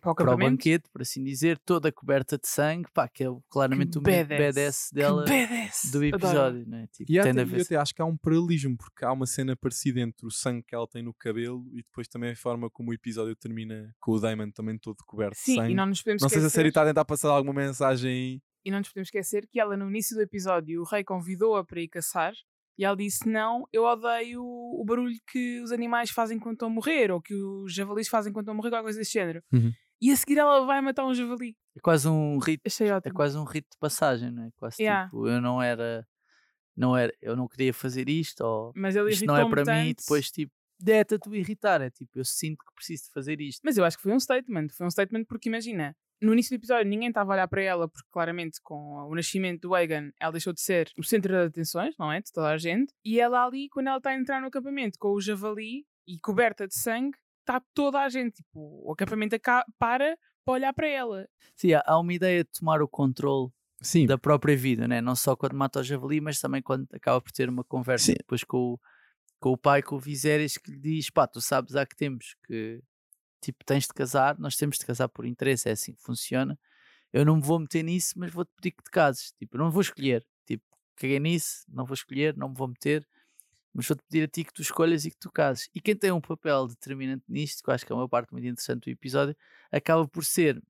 [0.00, 3.26] Para o para o banquete, por assim dizer, toda coberta de sangue, pá, que é
[3.48, 4.54] claramente o momento badass.
[4.54, 5.90] badass Que dela badass.
[5.92, 6.86] do episódio, né?
[6.92, 9.26] Tipo, E até, de e haver até acho que há um paralelismo, porque há uma
[9.26, 12.70] cena parecida entre o sangue que ela tem no cabelo e depois também a forma
[12.70, 15.72] como o episódio termina com o Damon também todo coberto de Sim, sangue.
[15.72, 18.10] e não nos podemos Não sei se a série está a tentar passar alguma mensagem
[18.10, 18.42] aí.
[18.64, 21.80] E não nos podemos esquecer que ela, no início do episódio, o rei convidou-a para
[21.80, 22.32] ir caçar
[22.76, 26.70] e ela disse: Não, eu odeio o barulho que os animais fazem quando estão a
[26.70, 29.42] morrer ou que os javalis fazem quando estão a morrer, qualquer coisa desse género.
[29.52, 29.72] Uhum.
[30.00, 31.56] E a seguir ela vai matar um javali.
[31.76, 33.14] É quase um rito, Achei é ótimo.
[33.14, 34.50] quase um rito de passagem, não é?
[34.56, 35.06] Quase Yeah.
[35.06, 36.06] tipo, eu não era,
[36.76, 39.90] não era, eu não queria fazer isto, ou Mas ele isto não é para mim,
[39.90, 43.60] e depois tipo, deta tu irritar, é tipo, eu sinto que preciso de fazer isto.
[43.64, 44.68] Mas eu acho que foi um statement.
[44.76, 47.88] Foi um statement porque imagina, no início do episódio ninguém estava a olhar para ela,
[47.88, 51.94] porque claramente com o nascimento do Aegon ela deixou de ser o centro das atenções,
[51.98, 52.20] não é?
[52.20, 52.92] De toda a gente.
[53.04, 56.66] E ela ali, quando ela está a entrar no acampamento com o javali e coberta
[56.66, 57.16] de sangue,
[57.48, 58.36] está toda a gente.
[58.36, 61.28] Tipo, o acampamento aca- para para olhar para ela.
[61.54, 63.50] Sim, há- uma ideia de tomar o controle
[63.82, 65.00] Sim, da própria vida, né?
[65.00, 68.14] não só quando mata o javali, mas também quando acaba por ter uma conversa Sim.
[68.16, 68.80] depois com o,
[69.38, 72.34] com o pai, com o Viserys, que lhe diz: pá, tu sabes há que temos
[72.46, 72.80] que
[73.42, 76.58] tipo, tens de casar, nós temos de casar por interesse, é assim que funciona.
[77.12, 79.32] Eu não me vou meter nisso, mas vou-te pedir que te cases.
[79.38, 80.26] Tipo, eu não vou escolher.
[80.46, 80.64] Tipo,
[80.96, 83.06] caguei nisso, não vou escolher, não me vou meter,
[83.78, 85.70] mas vou-te pedir a ti que tu escolhas e que tu cases.
[85.72, 88.44] E quem tem um papel determinante nisto, que eu acho que é uma parte muito
[88.44, 89.36] interessante do episódio,
[89.70, 90.60] acaba por ser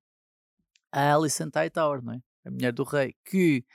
[0.91, 2.21] a Alicent Hightower, não é?
[2.45, 3.65] A mulher do rei, que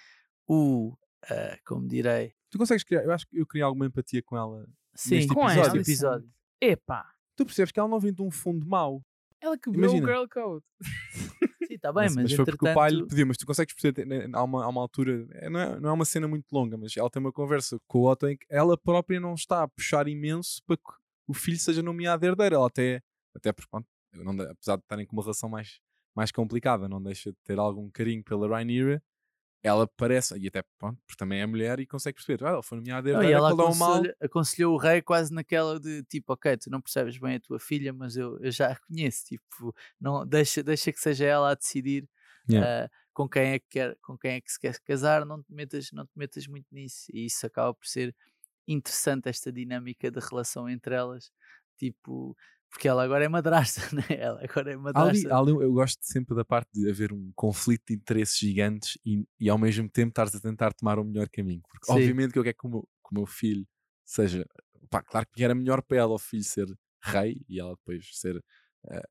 [0.47, 0.97] o,
[1.29, 3.03] ah, como direi, tu consegues criar.
[3.03, 4.69] Eu acho que eu criei alguma empatia com ela.
[4.95, 6.33] sim, Neste Com neste ela, episódio.
[6.61, 9.05] Epá, Tu percebes que ela não vem de um fundo mau.
[9.45, 10.07] Ela quebrou Imagina.
[10.07, 10.65] o girl code.
[11.69, 14.07] Sim, está bem, mas, mas, foi porque o pai lhe pediu, mas tu consegues perceber,
[14.07, 16.77] né, há uma, há uma altura, é, não, é, não é uma cena muito longa,
[16.77, 19.69] mas ela tem uma conversa com o Otto em que ela própria não está a
[19.69, 20.83] puxar imenso para que
[21.27, 22.55] o filho seja nomeado herdeiro.
[22.55, 23.03] Ela até,
[23.35, 25.81] até porque, pronto, não de- apesar de estarem com uma relação mais,
[26.15, 29.03] mais complicada, não deixa de ter algum carinho pela Rhaenyra,
[29.65, 32.79] ela parece, e até, pronto, porque também é mulher e consegue perceber, ah, ela foi
[32.79, 34.11] nomeada Não, e ela mal?
[34.21, 37.93] aconselhou, o rei quase naquela de tipo, ok, tu não percebes bem a tua filha,
[37.93, 42.09] mas eu, eu já a conheço, tipo, não, deixa, deixa que seja ela a decidir
[42.49, 42.65] Yeah.
[42.65, 45.53] ah, com, quem é que quer, com quem é que se quer casar, não te,
[45.53, 47.07] metas, não te metas muito nisso.
[47.13, 48.15] E isso acaba por ser
[48.69, 51.31] interessante, esta dinâmica de relação entre elas,
[51.79, 52.37] tipo,
[52.75, 54.03] porque ela agora é madrasta, né?
[54.11, 55.33] Ela agora é ali, madrasta.
[55.33, 59.25] há ali- eu gosto sempre da parte de haver um conflito de interesses gigantes e,
[59.39, 61.63] e ao mesmo tempo estares a tentar tomar o melhor caminho.
[61.69, 61.93] Porque Sim.
[61.93, 63.65] obviamente que eu quero que o meu, que o meu filho
[64.05, 64.45] seja.
[64.91, 66.67] Pá, claro que era melhor para ela o filho ser
[67.01, 68.43] rei e ela depois ser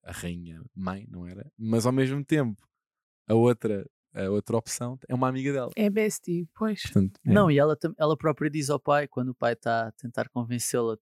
[0.04, 1.50] a rainha mãe, não era?
[1.58, 2.62] Mas ao mesmo tempo,
[3.28, 5.72] a outra, a outra opção é uma amiga dela.
[5.76, 6.82] É bestie, pois.
[6.82, 7.32] Portanto, é.
[7.32, 10.96] Não, e ela, ela própria diz ao pai, quando o pai está a tentar convencê-la
[10.96, 11.02] de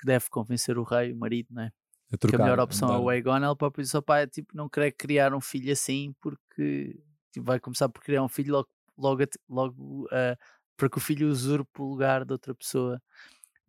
[0.00, 1.70] que deve convencer o rei, o marido, né?
[2.12, 4.56] A que a trocar, melhor opção é o Aegon, ela própria diz ao pai, tipo,
[4.56, 7.00] não querer criar um filho assim, porque
[7.32, 10.36] tipo, vai começar por criar um filho logo, logo, logo ah,
[10.76, 13.00] para que o filho usurpe o lugar de outra pessoa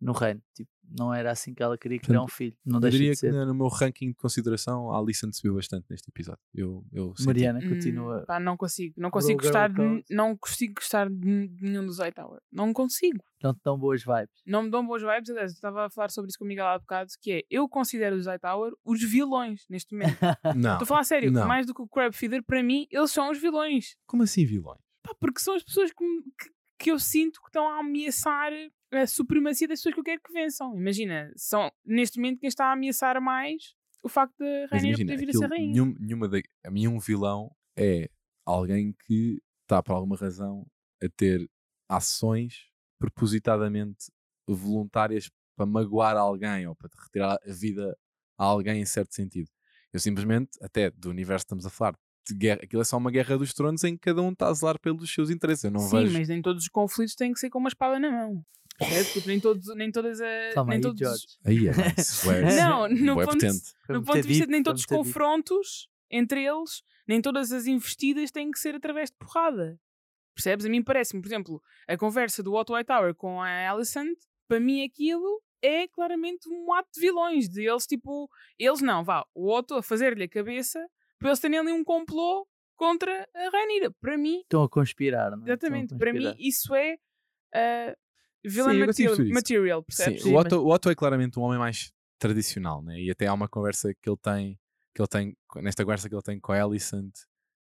[0.00, 0.42] no reino.
[0.54, 2.56] Tipo, não era assim que ela queria criar um filho.
[2.64, 6.08] Não Eu diria de que no meu ranking de consideração a Alicent subiu bastante neste
[6.08, 6.40] episódio.
[6.52, 7.26] Eu, eu senti.
[7.26, 8.24] Mariana Hum, continua.
[8.26, 8.94] pá, não consigo.
[8.96, 12.40] Não consigo girl gostar de, não consigo gostar de nenhum dos Hightower.
[12.50, 13.22] Não consigo.
[13.42, 14.42] Não te dão boas vibes.
[14.44, 15.30] Não me dão boas vibes.
[15.30, 17.68] Aliás, eu estava a falar sobre isso com o Miguel há bocado, que é, eu
[17.68, 20.18] considero os Hightower os vilões neste momento.
[20.56, 20.72] Não.
[20.72, 21.30] Estou a falar a sério.
[21.30, 21.46] não.
[21.46, 23.96] Mais do que o Crab Feeder, para mim, eles são os vilões.
[24.06, 24.80] Como assim vilões?
[25.02, 26.04] Pá, porque são as pessoas que,
[26.38, 28.52] que, que eu sinto que estão a ameaçar
[28.92, 30.76] a supremacia das pessoas que eu quero que vençam.
[30.76, 35.28] Imagina, são neste momento quem está a ameaçar mais o facto de Rainha poder vir
[35.28, 35.72] a ser rainha.
[35.72, 36.38] nenhum, nenhuma da,
[36.70, 38.08] mim um vilão é
[38.44, 40.66] alguém que está por alguma razão
[41.02, 41.48] a ter
[41.88, 44.06] ações propositadamente
[44.48, 47.96] voluntárias para magoar alguém ou para retirar a vida
[48.38, 49.50] a alguém em certo sentido.
[49.92, 51.94] Eu simplesmente, até do universo que estamos a falar,
[52.26, 54.52] de guerra, aquilo é só uma guerra dos tronos em que cada um está a
[54.54, 55.64] zelar pelos seus interesses.
[55.64, 56.18] Eu não Sim, vejo.
[56.18, 58.44] mas nem todos os conflitos têm que ser com uma espada na mão.
[59.12, 60.54] Tipo, nem, todos, nem todas as.
[60.54, 61.26] Calma nem aí, todos, George.
[61.44, 62.56] Aí é swears.
[62.56, 63.74] Não, no Bué ponto potente.
[63.88, 68.30] No ponto de vista de nem todos os confrontos entre eles, nem todas as investidas
[68.30, 69.78] têm que ser através de porrada.
[70.34, 70.64] Percebes?
[70.64, 74.16] A mim parece-me, por exemplo, a conversa do Otto Hightower com a Alicent,
[74.48, 79.26] para mim aquilo é claramente um ato de vilões, de eles tipo, eles não, vá,
[79.34, 80.84] o Otto a fazer-lhe a cabeça
[81.18, 83.90] para eles terem ali um complô contra a Rainira.
[84.00, 85.50] Para mim, Estão a conspirar, não é?
[85.50, 86.40] Exatamente, para mim conspirar.
[86.40, 87.96] isso é uh,
[88.44, 90.22] villain Sim, material, material, percebes?
[90.22, 93.00] Sim, o Otto, o Otto é claramente um homem mais tradicional, né?
[93.00, 94.58] e até há uma conversa que ele tem,
[94.94, 97.12] que ele tem nesta conversa que ele tem com a Alicent,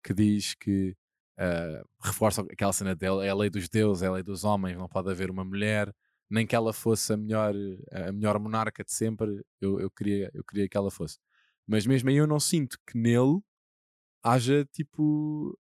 [0.02, 0.96] que diz que
[1.38, 4.76] ah, reforça aquela cena dele, é a lei dos deuses, é a lei dos homens,
[4.76, 5.94] não pode haver uma mulher,
[6.30, 7.54] nem que ela fosse a melhor,
[7.92, 11.18] a melhor monarca de sempre, eu, eu, queria, eu queria que ela fosse.
[11.66, 13.40] Mas mesmo aí eu não sinto que nele
[14.22, 15.58] haja tipo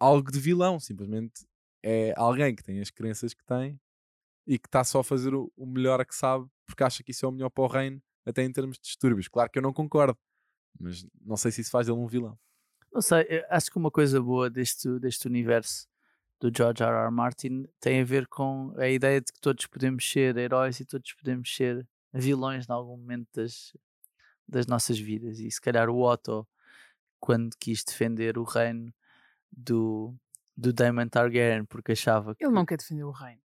[0.00, 1.46] algo de vilão, simplesmente
[1.82, 3.78] é alguém que tem as crenças que tem
[4.46, 7.10] e que está só a fazer o, o melhor a que sabe porque acha que
[7.10, 9.28] isso é o melhor para o reino, até em termos de distúrbios.
[9.28, 10.18] Claro que eu não concordo,
[10.78, 12.38] mas não sei se isso faz dele um vilão.
[12.92, 15.86] Não sei, acho que uma coisa boa deste, deste universo
[16.40, 16.90] do George R.
[16.90, 17.10] R.
[17.10, 21.12] Martin tem a ver com a ideia de que todos podemos ser heróis e todos
[21.14, 23.76] podemos ser vilões em algum momento das,
[24.46, 25.38] das nossas vidas.
[25.40, 26.46] E se calhar o Otto,
[27.18, 28.92] quando quis defender o reino
[29.50, 30.14] do,
[30.56, 33.42] do Daemon Targaryen, porque achava que Ele não quer defender o reino.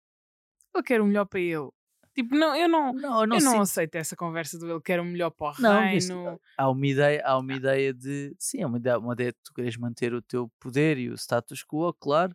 [0.74, 1.68] Ele quer o melhor para ele.
[2.14, 5.00] Tipo, não, eu não, Não, eu não, eu não aceito essa conversa do ele quer
[5.00, 6.40] o melhor para o Não, reino.
[6.56, 9.52] há uma ideia, há uma ideia de sim, é uma ideia, uma ideia de tu
[9.52, 12.34] queres manter o teu poder e o status quo, claro,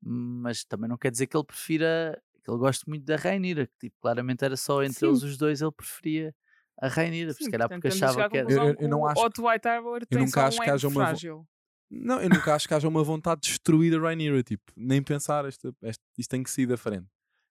[0.00, 3.72] mas também não quer dizer que ele prefira que ele goste muito da Rainira, que
[3.80, 5.06] tipo, claramente era só entre Sim.
[5.08, 6.32] eles os dois ele preferia
[6.80, 8.52] a Rainira, se calhar porque achava que era.
[8.52, 9.42] Eu- eu- eu não acho que-
[10.08, 11.14] tem nunca só acho um que haja uma.
[11.90, 15.44] Não, eu nunca acho que haja uma vontade de destruir a Rhaenyra, tipo, nem pensar
[15.46, 17.06] esta, esta- isto tem que sair da frente.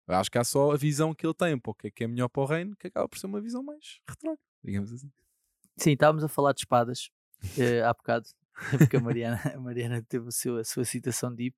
[0.08, 2.04] Eu acho que há só a visão que ele tem, para o que é que
[2.04, 5.12] é melhor para o reino, que acaba por ser uma visão mais retrógrada, digamos assim.
[5.78, 7.10] Sim, estávamos a falar de espadas
[7.58, 8.28] eh, há bocado,
[8.90, 11.58] porque a Mariana, a Mariana teve o seu, a sua citação deep,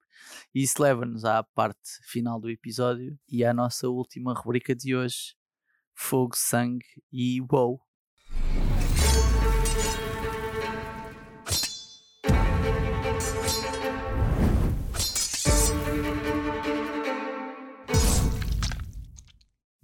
[0.56, 5.36] e isso leva-nos à parte final do episódio e à nossa última rubrica de hoje:
[5.94, 7.87] Fogo, Sangue e Wow.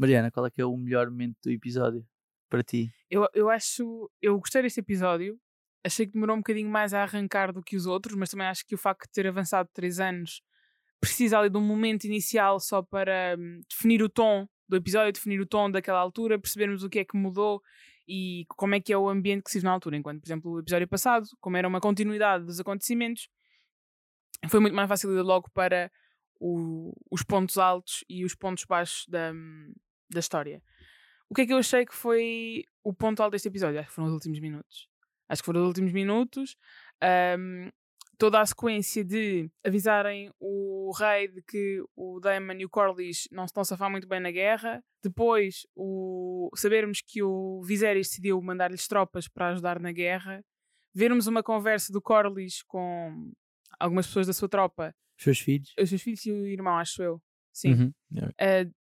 [0.03, 2.05] Mariana, qual é que é o melhor momento do episódio
[2.49, 2.91] para ti?
[3.09, 4.11] Eu, eu acho.
[4.21, 5.39] Eu gostei deste episódio.
[5.81, 8.65] Achei que demorou um bocadinho mais a arrancar do que os outros, mas também acho
[8.65, 10.41] que o facto de ter avançado três anos
[10.99, 15.39] precisa ali de um momento inicial só para hum, definir o tom do episódio, definir
[15.39, 17.61] o tom daquela altura, percebermos o que é que mudou
[18.05, 19.95] e como é que é o ambiente que se vive na altura.
[19.95, 23.29] Enquanto, por exemplo, o episódio passado, como era uma continuidade dos acontecimentos,
[24.49, 25.89] foi muito mais fácil ir logo para
[26.39, 29.73] o- os pontos altos e os pontos baixos da, hum,
[30.13, 30.61] da história.
[31.29, 33.79] O que é que eu achei que foi o ponto alto deste episódio?
[33.79, 34.87] Acho que foram os últimos minutos.
[35.29, 36.55] Acho que foram os últimos minutos.
[37.01, 37.69] Ahm,
[38.17, 43.43] toda a sequência de avisarem o rei de que o Daemon e o Corlys não
[43.47, 44.83] se estão a safar muito bem na guerra.
[45.01, 50.43] Depois, o, sabermos que o Viserys decidiu mandar-lhes tropas para ajudar na guerra.
[50.93, 53.31] Vermos uma conversa do Corlys com
[53.79, 55.73] algumas pessoas da sua tropa, Os seus filhos?
[55.79, 57.21] os seus filhos e o irmão, acho eu.
[57.51, 57.93] Sim Uhum.
[58.11, 58.33] Yeah.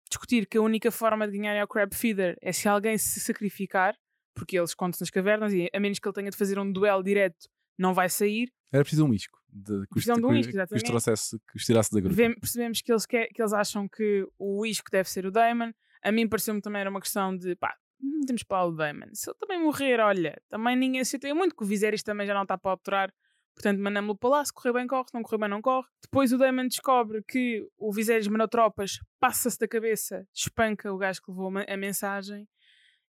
[0.08, 3.96] Discutir que a única forma de ganhar ao Crab Feeder é se alguém se sacrificar,
[4.34, 7.02] porque eles contam nas cavernas e a menos que ele tenha de fazer um duelo
[7.02, 8.52] direto, não vai sair.
[8.72, 11.64] Era preciso um isco, de, que, os, de um isco, que os trouxesse, que os
[11.64, 12.16] tirasse da gruta.
[12.40, 15.72] Percebemos que eles, que, que eles acham que o isco deve ser o Daemon.
[16.02, 19.08] A mim pareceu-me também era uma questão de pá, não temos para o Daemon.
[19.12, 22.34] Se ele também morrer, olha, também ninguém se chateia muito, que o Viserys também já
[22.34, 23.12] não está para obturar.
[23.58, 25.88] Portanto, mandamos-lo para lá, se correr bem corre, se não correr bem não corre.
[26.00, 31.20] Depois o Daemon descobre que o Viserys mandou tropas, passa-se da cabeça, espanca o gajo
[31.20, 32.46] que levou a mensagem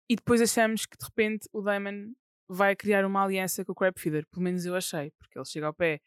[0.08, 2.12] e depois achamos que de repente o Daemon
[2.48, 4.26] vai criar uma aliança com o Crab Feeder.
[4.28, 6.00] Pelo menos eu achei, porque ele chega ao pé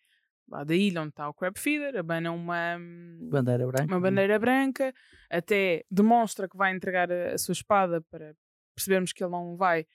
[0.49, 3.85] lá da ilha onde está o Crab Feeder, abana uma, hum, Bandeira branca?
[3.85, 4.93] uma bandeira branca,
[5.29, 8.35] até demonstra que vai entregar a, a sua espada para
[8.75, 9.87] percebermos que ele não vai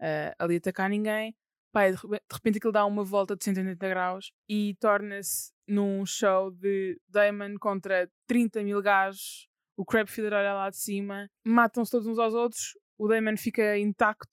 [0.00, 1.36] ah, ali atacar ninguém.
[1.74, 6.04] E de, repe- de repente aquilo dá uma volta de 180 graus e torna-se num
[6.04, 9.48] show de Damon contra 30 mil gajos.
[9.76, 12.76] O Crab Feeder olha lá de cima, matam-se todos uns aos outros.
[12.98, 14.28] O Damon fica intacto,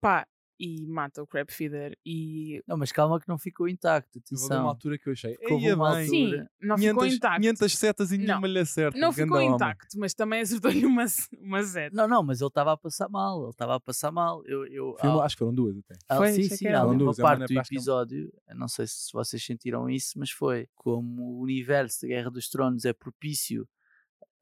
[0.00, 0.26] pá,
[0.58, 1.96] e mata o Crab Feeder.
[2.04, 4.18] E Não, mas calma que não ficou intacto.
[4.18, 4.68] Houve uma Atenção.
[4.68, 5.34] altura que eu achei.
[5.36, 7.40] Ficou Eia uma altura- sim, não ficou 500, intacto.
[7.40, 8.98] 500 setas e nenhuma lhe acerta.
[8.98, 9.50] Não ficou homem.
[9.54, 11.04] intacto, mas também acertou-lhe uma,
[11.40, 11.94] uma zeta.
[11.96, 13.42] Não, não, mas ele estava a passar mal.
[13.42, 14.42] Ele estava a passar mal.
[14.46, 15.94] Eu, eu, há- acho que foram duas até.
[16.08, 16.84] há- Foi, sim, sim, uma.
[16.86, 20.68] uma Duas, é parte uma do episódio, não sei se vocês sentiram isso, mas foi
[20.74, 23.68] como o universo da Guerra dos Tronos é propício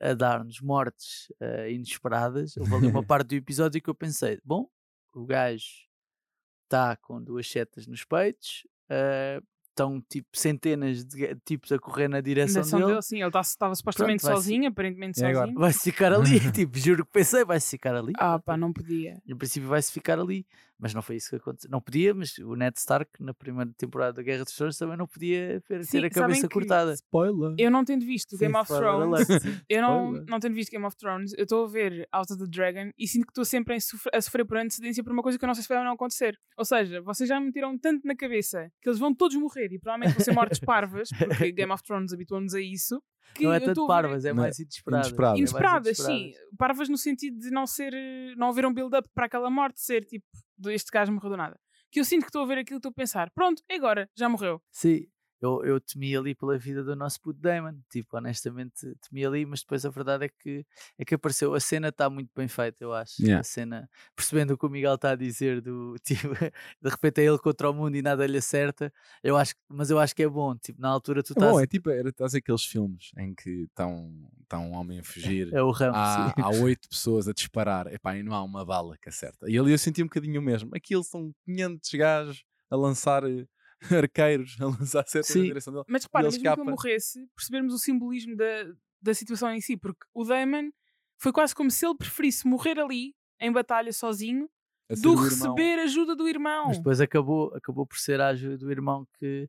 [0.01, 2.57] a dar-nos mortes eh, inesperadas.
[2.57, 4.69] Houve ali uma parte do episódio que eu pensei: bom,
[5.15, 5.65] o gajo
[6.75, 12.21] está com duas setas nos peitos, eh, estão tipo centenas de tipos a correr na
[12.21, 12.91] direção direção dele.
[12.93, 15.47] dele, sim, ele estava supostamente vai-se- sozinho, aparentemente E agora?
[15.47, 15.59] sozinho.
[15.61, 18.13] Vai-se ficar ali, tipo, juro que pensei, vai-se ficar ali.
[18.19, 19.21] Ah, pá, não podia.
[19.27, 20.47] Em princípio vai-se ficar ali,
[20.79, 21.71] mas não foi isso que aconteceu.
[21.71, 25.07] Não podia, mas o Ned Stark, na primeira temporada da Guerra dos Tronos, também não
[25.07, 26.93] podia ter, Sim, a cabeça cortada.
[26.95, 27.55] Spoiler.
[27.59, 29.29] Eu não tendo visto Game Sim, of Thrones,
[29.69, 32.49] eu não, não tendo visto Game of Thrones, eu estou a ver House of the
[32.49, 33.77] Dragon e sinto que estou sempre
[34.13, 35.93] a sofrer por antecedência por uma coisa que eu não sei se vai ou não
[35.93, 36.37] acontecer.
[36.57, 39.79] Ou seja, vocês já me metiram tanto na cabeça que eles vão todos morrer e
[39.79, 43.03] provavelmente vão ser mortes parvas, porque Game of Thrones habituou-nos a isso.
[43.35, 45.07] Que Não é tanto parvas, é Não é mais inesperado.
[45.07, 45.39] inesperado.
[45.39, 46.33] Inesperadas, sim.
[46.59, 47.93] Parvas no sentido de não ser.
[48.37, 50.25] não haver um build-up para aquela morte, ser tipo,
[50.57, 51.59] "Do- este gajo morreu do nada.
[51.91, 54.09] Que eu sinto que estou a ver aquilo e estou a pensar, pronto, é agora,
[54.17, 54.61] já morreu.
[54.71, 55.07] Sim,
[55.45, 57.75] eu, eu temi ali pela vida do nosso puto Damon.
[57.91, 60.65] Tipo, honestamente, temi ali, mas depois a verdade é que,
[60.99, 61.55] é que apareceu.
[61.55, 63.21] A cena está muito bem feita, eu acho.
[63.21, 63.41] Yeah.
[63.41, 67.25] A cena, percebendo o que o Miguel está a dizer, do tipo, de repente é
[67.25, 68.93] ele contra o mundo e nada lhe acerta.
[69.23, 70.57] Eu acho, mas eu acho que é bom.
[70.57, 71.53] Tipo, na altura tu É estás.
[71.53, 74.11] bom, é tipo, era, estás aqueles filmes em que estão
[74.43, 75.53] está um homem a fugir.
[75.53, 78.97] É o ramo, Há, há oito pessoas a disparar epá, e não há uma bala
[79.01, 79.51] que acerta.
[79.51, 80.71] E ali eu senti um bocadinho o mesmo.
[80.75, 83.47] Aquilo são 500 gajos a lançar eh,
[83.91, 85.85] arqueiros, a lançar setas na direção dele.
[85.89, 86.71] Mas repara, mesmo que ele escapa.
[86.71, 88.45] morresse, percebermos o simbolismo da,
[89.03, 90.71] da situação em si, porque o Damon
[91.19, 94.49] foi quase como se ele preferisse morrer ali, em batalha sozinho,
[95.03, 96.67] do receber ajuda do irmão.
[96.69, 99.49] Mas depois acabou, acabou por ser a ajuda do irmão que,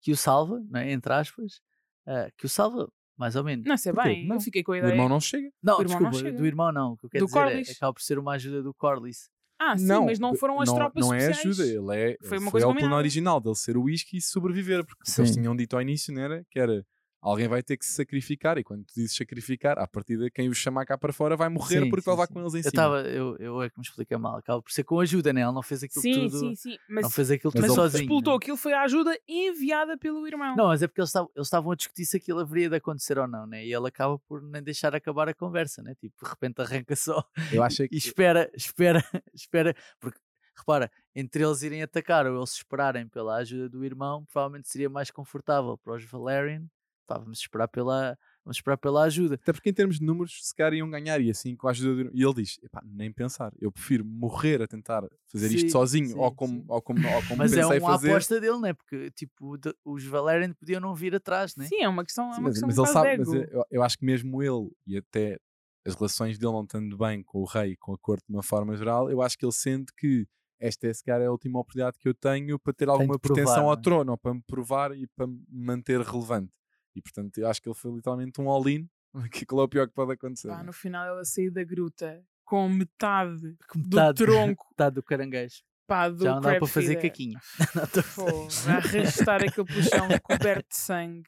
[0.00, 0.92] que o salva, não é?
[0.92, 1.60] entre aspas,
[2.06, 3.64] ah, que o salva, mais ou menos.
[3.66, 4.08] Não sei Porquê?
[4.10, 4.36] bem, Não.
[4.36, 4.92] eu fiquei com a O ideia.
[4.92, 5.50] irmão não chega.
[5.62, 6.38] Não, irmão não desculpa, chega.
[6.38, 6.92] do irmão não.
[6.92, 7.70] O que eu quero Do dizer é, Corlys.
[7.70, 9.30] acaba por ser uma ajuda do Corlys.
[9.58, 12.16] Ah, sim, mas não foram as não, tropas Não é ajuda, ele é.
[12.22, 12.96] Foi uma foi coisa ao plano combinada.
[12.96, 15.40] original dele ser o whisky e sobreviver, porque o que eles Sim.
[15.40, 16.84] tinham dito ao início não era que era
[17.30, 20.56] alguém vai ter que se sacrificar, e quando tu dizes sacrificar, à partida quem os
[20.56, 22.34] chamar cá para fora vai morrer Sim, porque sim, vai levar sim.
[22.34, 22.70] com eles em Eu cima.
[22.70, 25.42] estava, eu, eu é que me explica mal, acaba por ser com ajuda, né?
[25.42, 26.38] Ele não fez aquilo Sim, tudo.
[26.38, 26.78] sim, sim.
[26.88, 28.02] Mas, Não fez aquilo Mas tudo sozinho.
[28.02, 28.36] explotou né?
[28.38, 30.54] aquilo foi a ajuda enviada pelo irmão.
[30.56, 33.46] Não, mas é porque eles estavam, a discutir se aquilo haveria de acontecer ou não,
[33.46, 33.64] né?
[33.66, 35.94] E ele acaba por nem deixar acabar a conversa, né?
[36.00, 39.02] Tipo, de repente arranca só Eu achei e que espera, espera,
[39.34, 39.74] espera.
[40.00, 40.18] Porque,
[40.56, 45.10] repara, entre eles irem atacar ou eles esperarem pela ajuda do irmão, provavelmente seria mais
[45.10, 46.64] confortável para os Valerian.
[47.06, 49.36] Pá, vamos esperar pela, vamos esperar pela ajuda.
[49.36, 52.04] Até porque em termos de números, se calhar iam ganhar e assim com a ajuda
[52.04, 52.10] do...
[52.16, 56.16] E ele diz, "Epá, nem pensar, eu prefiro morrer a tentar fazer Sim, isto sozinho
[56.16, 56.68] sim, ou como, sim.
[56.68, 57.96] ou como, ou como Mas é pensei uma fazer.
[57.96, 58.72] aposta dele, né?
[58.74, 61.72] Porque, tipo, de- os Valerian podiam não vir atrás, né?
[61.72, 63.98] Sim, é uma questão, é uma mas, questão mas ele sabe, mas eu, eu acho
[63.98, 65.38] que mesmo ele e até
[65.86, 68.42] as relações dele não estando bem com o rei e com a corte de uma
[68.42, 70.26] forma geral, eu acho que ele sente que
[70.60, 73.68] esta é se calhar a última oportunidade que eu tenho para ter alguma provar, pretensão
[73.68, 73.76] ao é?
[73.76, 76.52] trono, ou para me provar e para me manter relevante.
[76.96, 78.88] E portanto eu acho que ele foi literalmente um all-in,
[79.30, 80.48] que aquilo é o pior que pode acontecer.
[80.48, 80.66] Pá, não é?
[80.66, 85.62] no final ela saiu da gruta com metade Que do metade- tronco metade do caranguejo.
[85.86, 87.02] pá, do Já não dá para fazer feeder.
[87.02, 87.38] caquinho.
[87.74, 91.22] Não Pô, a arrastar aquele puxão coberto de sangue.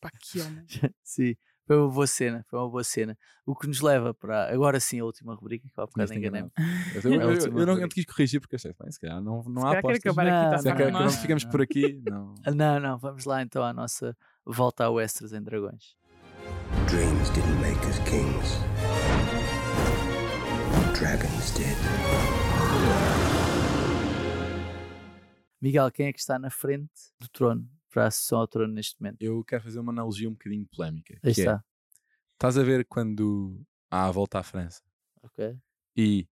[0.00, 0.64] Pá, que homem.
[1.04, 1.34] Sim,
[1.66, 3.16] foi uma boa cena, foi uma boa cena.
[3.44, 6.40] O que nos leva para agora sim a última rubrica, que há bocado Tinhas-te enganei
[6.40, 6.52] enganado.
[6.94, 9.42] Eu, eu- É eu- eu não, eu quis corrigir porque achei, bem, se calhar não,
[9.44, 9.98] não há calhar quer apostas.
[10.12, 11.50] acabar aqui, Não, tá, Se tá, não, nós- não ficamos não.
[11.50, 12.34] por aqui, não.
[12.54, 15.96] Não, não, vamos lá então à nossa volta ao Westeros em Dragões.
[16.88, 18.58] Dreams didn't make us kings.
[20.98, 21.76] Dragons did.
[25.60, 29.00] Miguel, quem é que está na frente do trono para a sessão ao trono neste
[29.00, 29.20] momento?
[29.20, 31.14] Eu quero fazer uma analogia um bocadinho polémica.
[31.22, 31.64] Aí que é, está.
[32.34, 34.82] Estás a ver quando há a volta à França
[35.22, 35.54] Ok.
[35.96, 36.26] e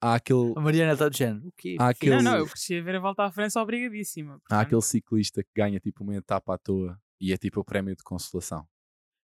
[0.00, 1.48] há aquele, A Mariana está do género.
[1.48, 1.76] O quê?
[1.80, 4.34] Há aquele- Não, não, eu cresci a ver a volta à França obrigadíssima.
[4.34, 4.60] há portanto.
[4.60, 8.02] aquele ciclista que ganha tipo uma etapa à toa e é tipo o prémio de
[8.02, 8.66] consolação.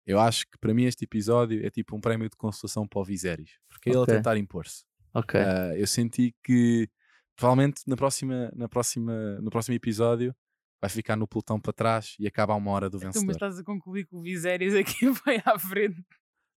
[0.06, 3.04] Eu acho que para mim este episódio é tipo um prémio de consolação para o
[3.04, 4.84] Viserys, porque é ele a tentar impor-se.
[5.14, 5.38] Ok.
[5.40, 6.88] Ah, eu senti que
[7.36, 10.34] provavelmente na próxima, na próxima, no próximo episódio
[10.80, 13.30] vai ficar no pelotão para trás e acaba a uma hora do Tu me vencedor.
[13.32, 14.74] estás a concluir que o Viserys
[15.04, 16.02] aqui vai à frente.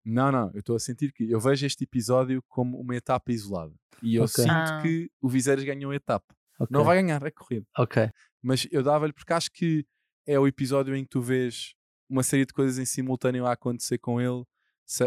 [0.04, 3.74] Não, não, eu estou a sentir que eu vejo este episódio como uma etapa isolada.
[4.02, 4.44] E eu Ok.
[4.44, 4.80] sinto Ah.
[4.82, 6.36] que o Viserys ganhou a etapa.
[6.60, 6.68] ok.
[6.72, 7.66] Não vai ganhar a corrida.
[7.78, 8.10] Ok.
[8.42, 9.86] Mas eu dava-lhe porque acho que
[10.26, 11.74] é o episódio em que tu vês
[12.10, 14.44] uma série de coisas em simultâneo a acontecer com ele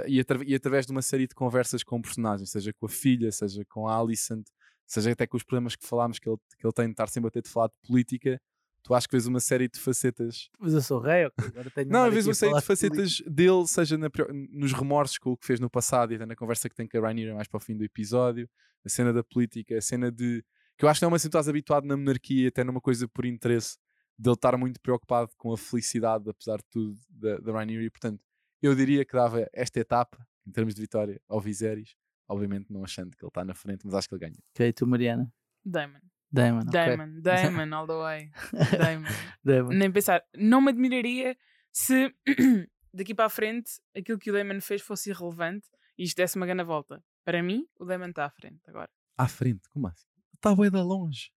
[0.06, 3.30] e, atra- e através de uma série de conversas com personagens, seja com a filha,
[3.30, 4.44] seja com a Alicent,
[4.86, 7.28] seja até com os problemas que falámos que ele, que ele tem de estar sempre
[7.28, 8.40] a ter de falar de política,
[8.82, 11.24] tu acho que vês uma série de facetas Mas eu sou rei.
[11.24, 14.08] Agora tenho de não, a uma série de facetas dele, seja na
[14.50, 16.98] nos remorsos com o que fez no passado e até na conversa que tem com
[16.98, 18.48] a Rhaenyra mais para o fim do episódio,
[18.84, 20.42] a cena da política, a cena de.
[20.76, 22.80] que eu acho que não é uma cena que estás habituado na monarquia, até numa
[22.80, 23.76] coisa por interesse,
[24.18, 27.84] dele estar muito preocupado com a felicidade, apesar de tudo, da, da Rhaenyra.
[27.84, 28.20] E portanto,
[28.60, 31.94] eu diria que dava esta etapa, em termos de vitória, ao Viserys,
[32.26, 34.38] obviamente não achando que ele está na frente, mas acho que ele ganha.
[34.54, 35.32] Ok, tu, Mariana.
[35.64, 36.00] Damon.
[36.30, 36.64] Damon.
[36.64, 37.20] Damon.
[37.22, 38.30] Damon, all the way.
[38.76, 39.08] Damon.
[39.44, 39.74] Damon.
[39.74, 40.22] Nem pensar.
[40.36, 41.36] Não me admiraria
[41.72, 42.14] se
[42.92, 46.46] daqui para a frente aquilo que o Damon fez fosse irrelevante e isto desse uma
[46.46, 47.02] grande volta.
[47.24, 48.90] Para mim, o Damon está à frente agora.
[49.16, 50.06] À frente, como assim?
[50.34, 51.30] Está bem da longe.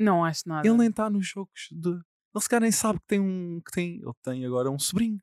[0.00, 0.66] Não acho nada.
[0.66, 1.90] Ele nem está nos jogos de.
[1.90, 3.60] Ele se calhar nem sabe que tem um.
[3.64, 3.96] que tem.
[3.96, 5.20] Ele tem agora um sobrinho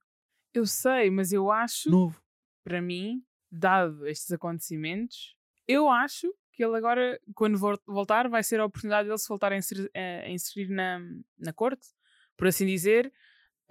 [0.53, 2.21] Eu sei, mas eu acho, novo.
[2.63, 5.35] para mim, dado estes acontecimentos,
[5.67, 9.51] eu acho que ele agora, quando vol- voltar, vai ser a oportunidade dele se voltar
[9.51, 10.99] a inserir, a inserir na,
[11.37, 11.87] na corte,
[12.35, 13.11] por assim dizer,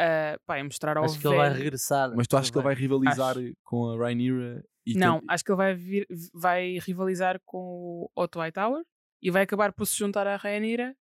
[0.01, 2.13] uh, pá, e mostrar ao Acho que ele vai regressar.
[2.17, 5.51] Mas tu achas que ele vai rivalizar com a Rhaenyra e Não, tem- acho que
[5.51, 8.85] ele vai, vir- vai rivalizar com o Otto Hightower
[9.27, 10.97] e vai acabar por se juntar à Rhaenyra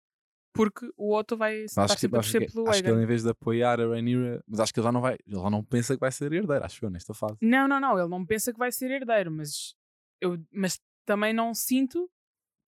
[0.50, 2.88] porque o Otto vai estar acho que, sempre a acho, torcer que, pelo acho que
[2.88, 5.36] ele em vez de apoiar a Rhaenyra, mas acho que ele já não vai, ele
[5.36, 7.36] já não pensa que vai ser herdeiro, acho eu, nesta fase.
[7.42, 9.74] Não, não, não, ele não pensa que vai ser herdeiro, mas,
[10.22, 12.10] eu, mas também não sinto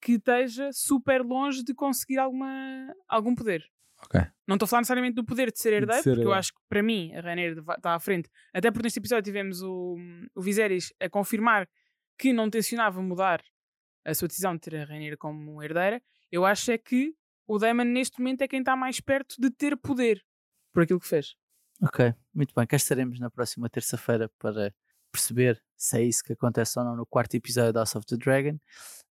[0.02, 3.64] que esteja super longe de conseguir alguma, algum poder.
[4.04, 4.20] Ok.
[4.46, 6.60] Não estou a falar necessariamente do poder de ser herdeiro, ser porque eu acho que
[6.68, 8.28] para mim a Rainer está à frente.
[8.52, 9.96] Até porque neste episódio tivemos o,
[10.34, 11.66] o Viserys a confirmar
[12.18, 13.40] que não tencionava mudar
[14.06, 16.00] a sua decisão de ter a Rainer como herdeira.
[16.30, 17.14] Eu acho é que
[17.46, 20.24] o Daemon neste momento é quem está mais perto de ter poder
[20.72, 21.34] por aquilo que fez.
[21.82, 22.66] Ok, muito bem.
[22.66, 24.72] Cá estaremos na próxima terça-feira para
[25.12, 28.16] perceber se é isso que acontece ou não no quarto episódio da House of the
[28.16, 28.58] Dragon.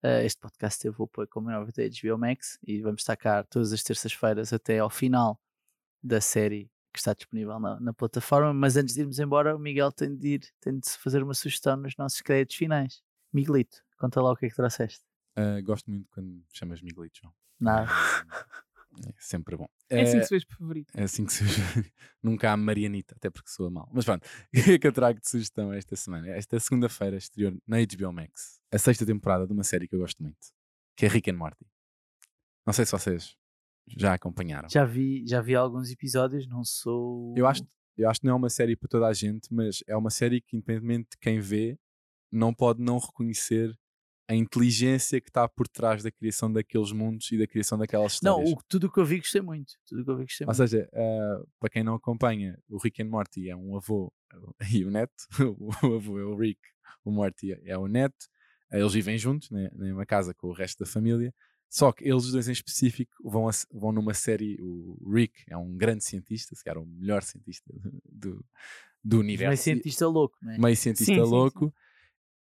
[0.04, 3.44] Uh, este podcast teve o apoio, como é da HBO Max e vamos estar cá
[3.44, 5.40] todas as terças-feiras até ao final
[6.02, 8.54] da série que está disponível na, na, plataforma.
[8.54, 11.76] Mas antes de irmos embora, o Miguel tem de ir, tem de fazer uma sugestão
[11.76, 13.04] nos nossos créditos finais.
[13.34, 15.04] Miguelito, conta lá o que é que trouxeste.
[15.38, 17.34] Uh, gosto muito quando me chamas Miguelito, João.
[17.60, 17.92] Nada.
[19.06, 19.68] É sempre bom.
[19.90, 20.94] É assim que se fez favorito.
[20.96, 21.92] É assim que se fez.
[22.24, 23.90] Nunca há Marianita, até porque soa mal.
[23.92, 24.26] Mas pronto,
[24.56, 26.30] o que é que eu trago de sugestão esta semana?
[26.30, 30.22] Esta segunda-feira exterior na HBO Max, a sexta temporada de uma série que eu gosto
[30.24, 30.38] muito,
[30.96, 31.66] que é Rick and Morty.
[32.66, 33.36] Não sei se vocês
[33.86, 34.70] já acompanharam.
[34.70, 37.34] Já vi, já vi alguns episódios, não sou.
[37.36, 39.98] Eu acho, eu acho que não é uma série para toda a gente, mas é
[39.98, 41.78] uma série que, independentemente de quem vê,
[42.32, 43.78] não pode não reconhecer
[44.28, 48.50] a inteligência que está por trás da criação daqueles mundos e da criação daquelas histórias.
[48.50, 49.74] Não, o, tudo o que eu vi gostei muito.
[49.88, 50.58] Tudo que eu vi gostei Ou muito.
[50.58, 54.12] seja, uh, para quem não acompanha, o Rick and Morty é um avô
[54.74, 55.14] e o neto.
[55.60, 56.60] o avô é o Rick,
[57.04, 58.28] o Morty é o neto.
[58.72, 61.34] Eles vivem juntos, né, numa casa com o resto da família.
[61.70, 64.58] Só que eles dois em específico vão, a, vão numa série.
[64.60, 67.72] O Rick é um grande cientista, se calhar o melhor cientista
[68.06, 68.44] do,
[69.04, 69.50] do universo.
[69.50, 70.58] Meio cientista louco, não é?
[70.58, 71.66] Meio cientista Sim, sim, louco.
[71.66, 71.74] sim.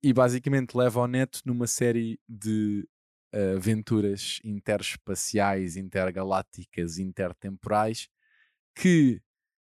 [0.06, 2.88] E basicamente leva ao neto numa série de
[3.34, 8.08] uh, aventuras interespaciais, intergalácticas, intertemporais
[8.76, 9.20] que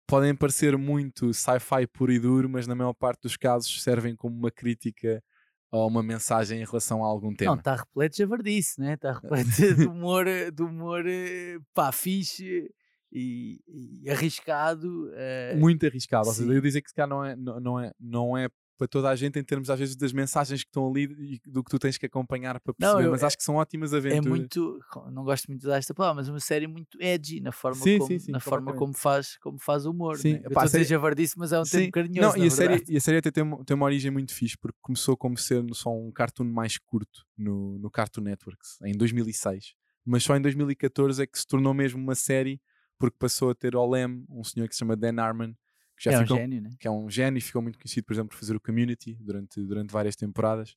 [0.07, 4.37] podem parecer muito sci-fi puro e duro, mas na maior parte dos casos servem como
[4.37, 5.23] uma crítica
[5.71, 7.53] ou uma mensagem em relação a algum tema.
[7.53, 8.95] Não, está repleto de javardice, né?
[8.95, 12.71] Está repleto de humor, de humor eh, pá, fixe
[13.11, 15.11] e, e arriscado.
[15.15, 16.29] eh, muito arriscado.
[16.29, 18.49] Ou seja, eu dizer que se calhar não é, não, não é, não é
[18.79, 21.03] para toda a gente em termos às vezes das mensagens que estão ali
[21.45, 23.57] e do que tu tens que acompanhar para Não, perceber, eu- mas acho que são
[23.57, 24.39] ótimas é aventuras.
[24.39, 24.81] muito,
[25.13, 27.81] não gosto muito de usar esta palavra, mas é uma série muito edgy na forma,
[27.83, 30.17] Sim, como, sim, sim, na forma como faz, como faz humor.
[30.17, 30.39] Sim, né?
[30.45, 32.37] Eu pá, estou a a série- javardice, mas é um termo carinhoso.
[32.37, 34.57] Não, e a, série, e a série até tem, uma- tem uma origem muito fixe,
[34.57, 39.75] porque começou como sendo só um cartoon mais curto no, no Cartoon Networks, em 2006.
[40.05, 42.61] Mas só em 2014 é que se tornou mesmo uma série,
[42.99, 45.53] porque passou a ter ao leme um senhor que se chama Dan Harmon,
[45.99, 46.71] que já é um gênio, né?
[46.79, 49.61] que é um gênio e ficou muito conhecido, por exemplo, por fazer o Community durante,
[49.63, 50.77] durante várias temporadas.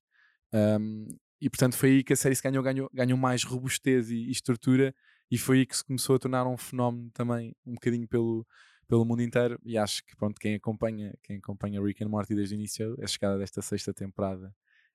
[0.54, 1.08] Um,
[1.40, 4.32] e portanto foi aí que a série se ganhou, ganhou, ganhou mais robustez e, e
[4.32, 4.94] estrutura,
[5.30, 8.46] e foi aí que se começou a tornar um fenómeno também um bocadinho pelo,
[8.88, 9.58] pelo mundo inteiro.
[9.64, 13.08] E acho que pronto, quem acompanha, quem acompanha Rick and Morty desde o início, a
[13.08, 14.54] chegada desta sexta temporada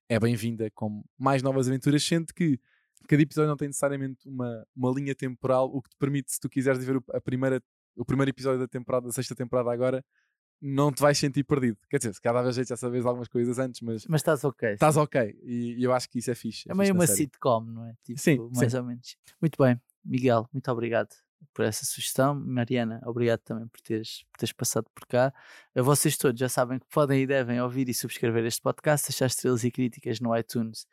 [0.09, 2.59] é bem-vinda com mais novas aventuras, sendo que
[3.07, 6.49] cada episódio não tem necessariamente uma, uma linha temporal, o que te permite, se tu
[6.49, 7.61] quiseres ver a primeira,
[7.97, 10.03] o primeiro episódio da temporada, da sexta temporada agora,
[10.61, 11.77] não te vais sentir perdido.
[11.89, 14.73] Quer dizer, se cada vez já sabes algumas coisas antes, mas Mas estás ok.
[14.73, 15.37] estás ok.
[15.43, 16.61] E, e eu acho que isso é fixe.
[16.67, 17.17] É fixe meio uma série.
[17.19, 17.93] sitcom, não é?
[18.03, 18.77] Tipo, Sim, mais sim.
[18.79, 19.15] ou menos.
[19.39, 21.09] Muito bem, Miguel, muito obrigado
[21.53, 22.33] por essa sugestão.
[22.33, 25.31] Mariana, obrigado também por teres, por teres passado por cá.
[25.75, 29.27] A vocês todos já sabem que podem e devem ouvir e subscrever este podcast, deixar
[29.27, 30.87] estrelas e críticas no iTunes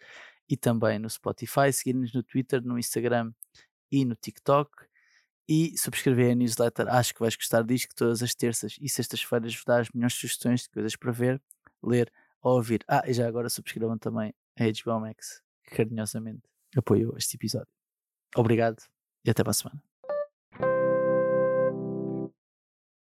[0.47, 3.33] e também no Spotify, seguir-nos no Twitter, no Instagram
[3.91, 4.71] e no TikTok.
[5.49, 9.55] E subscrever a newsletter, acho que vais gostar disto, que todas as terças e sextas-feiras
[9.55, 11.43] vos dá as melhores sugestões de coisas para ver,
[11.83, 12.11] ler
[12.43, 12.83] ou ouvir.
[12.89, 16.43] Ah, e já agora subscrevam também a HBO Max, que carinhosamente
[16.77, 17.69] apoiou este episódio.
[18.37, 18.83] Obrigado
[19.25, 19.94] e até para a semana.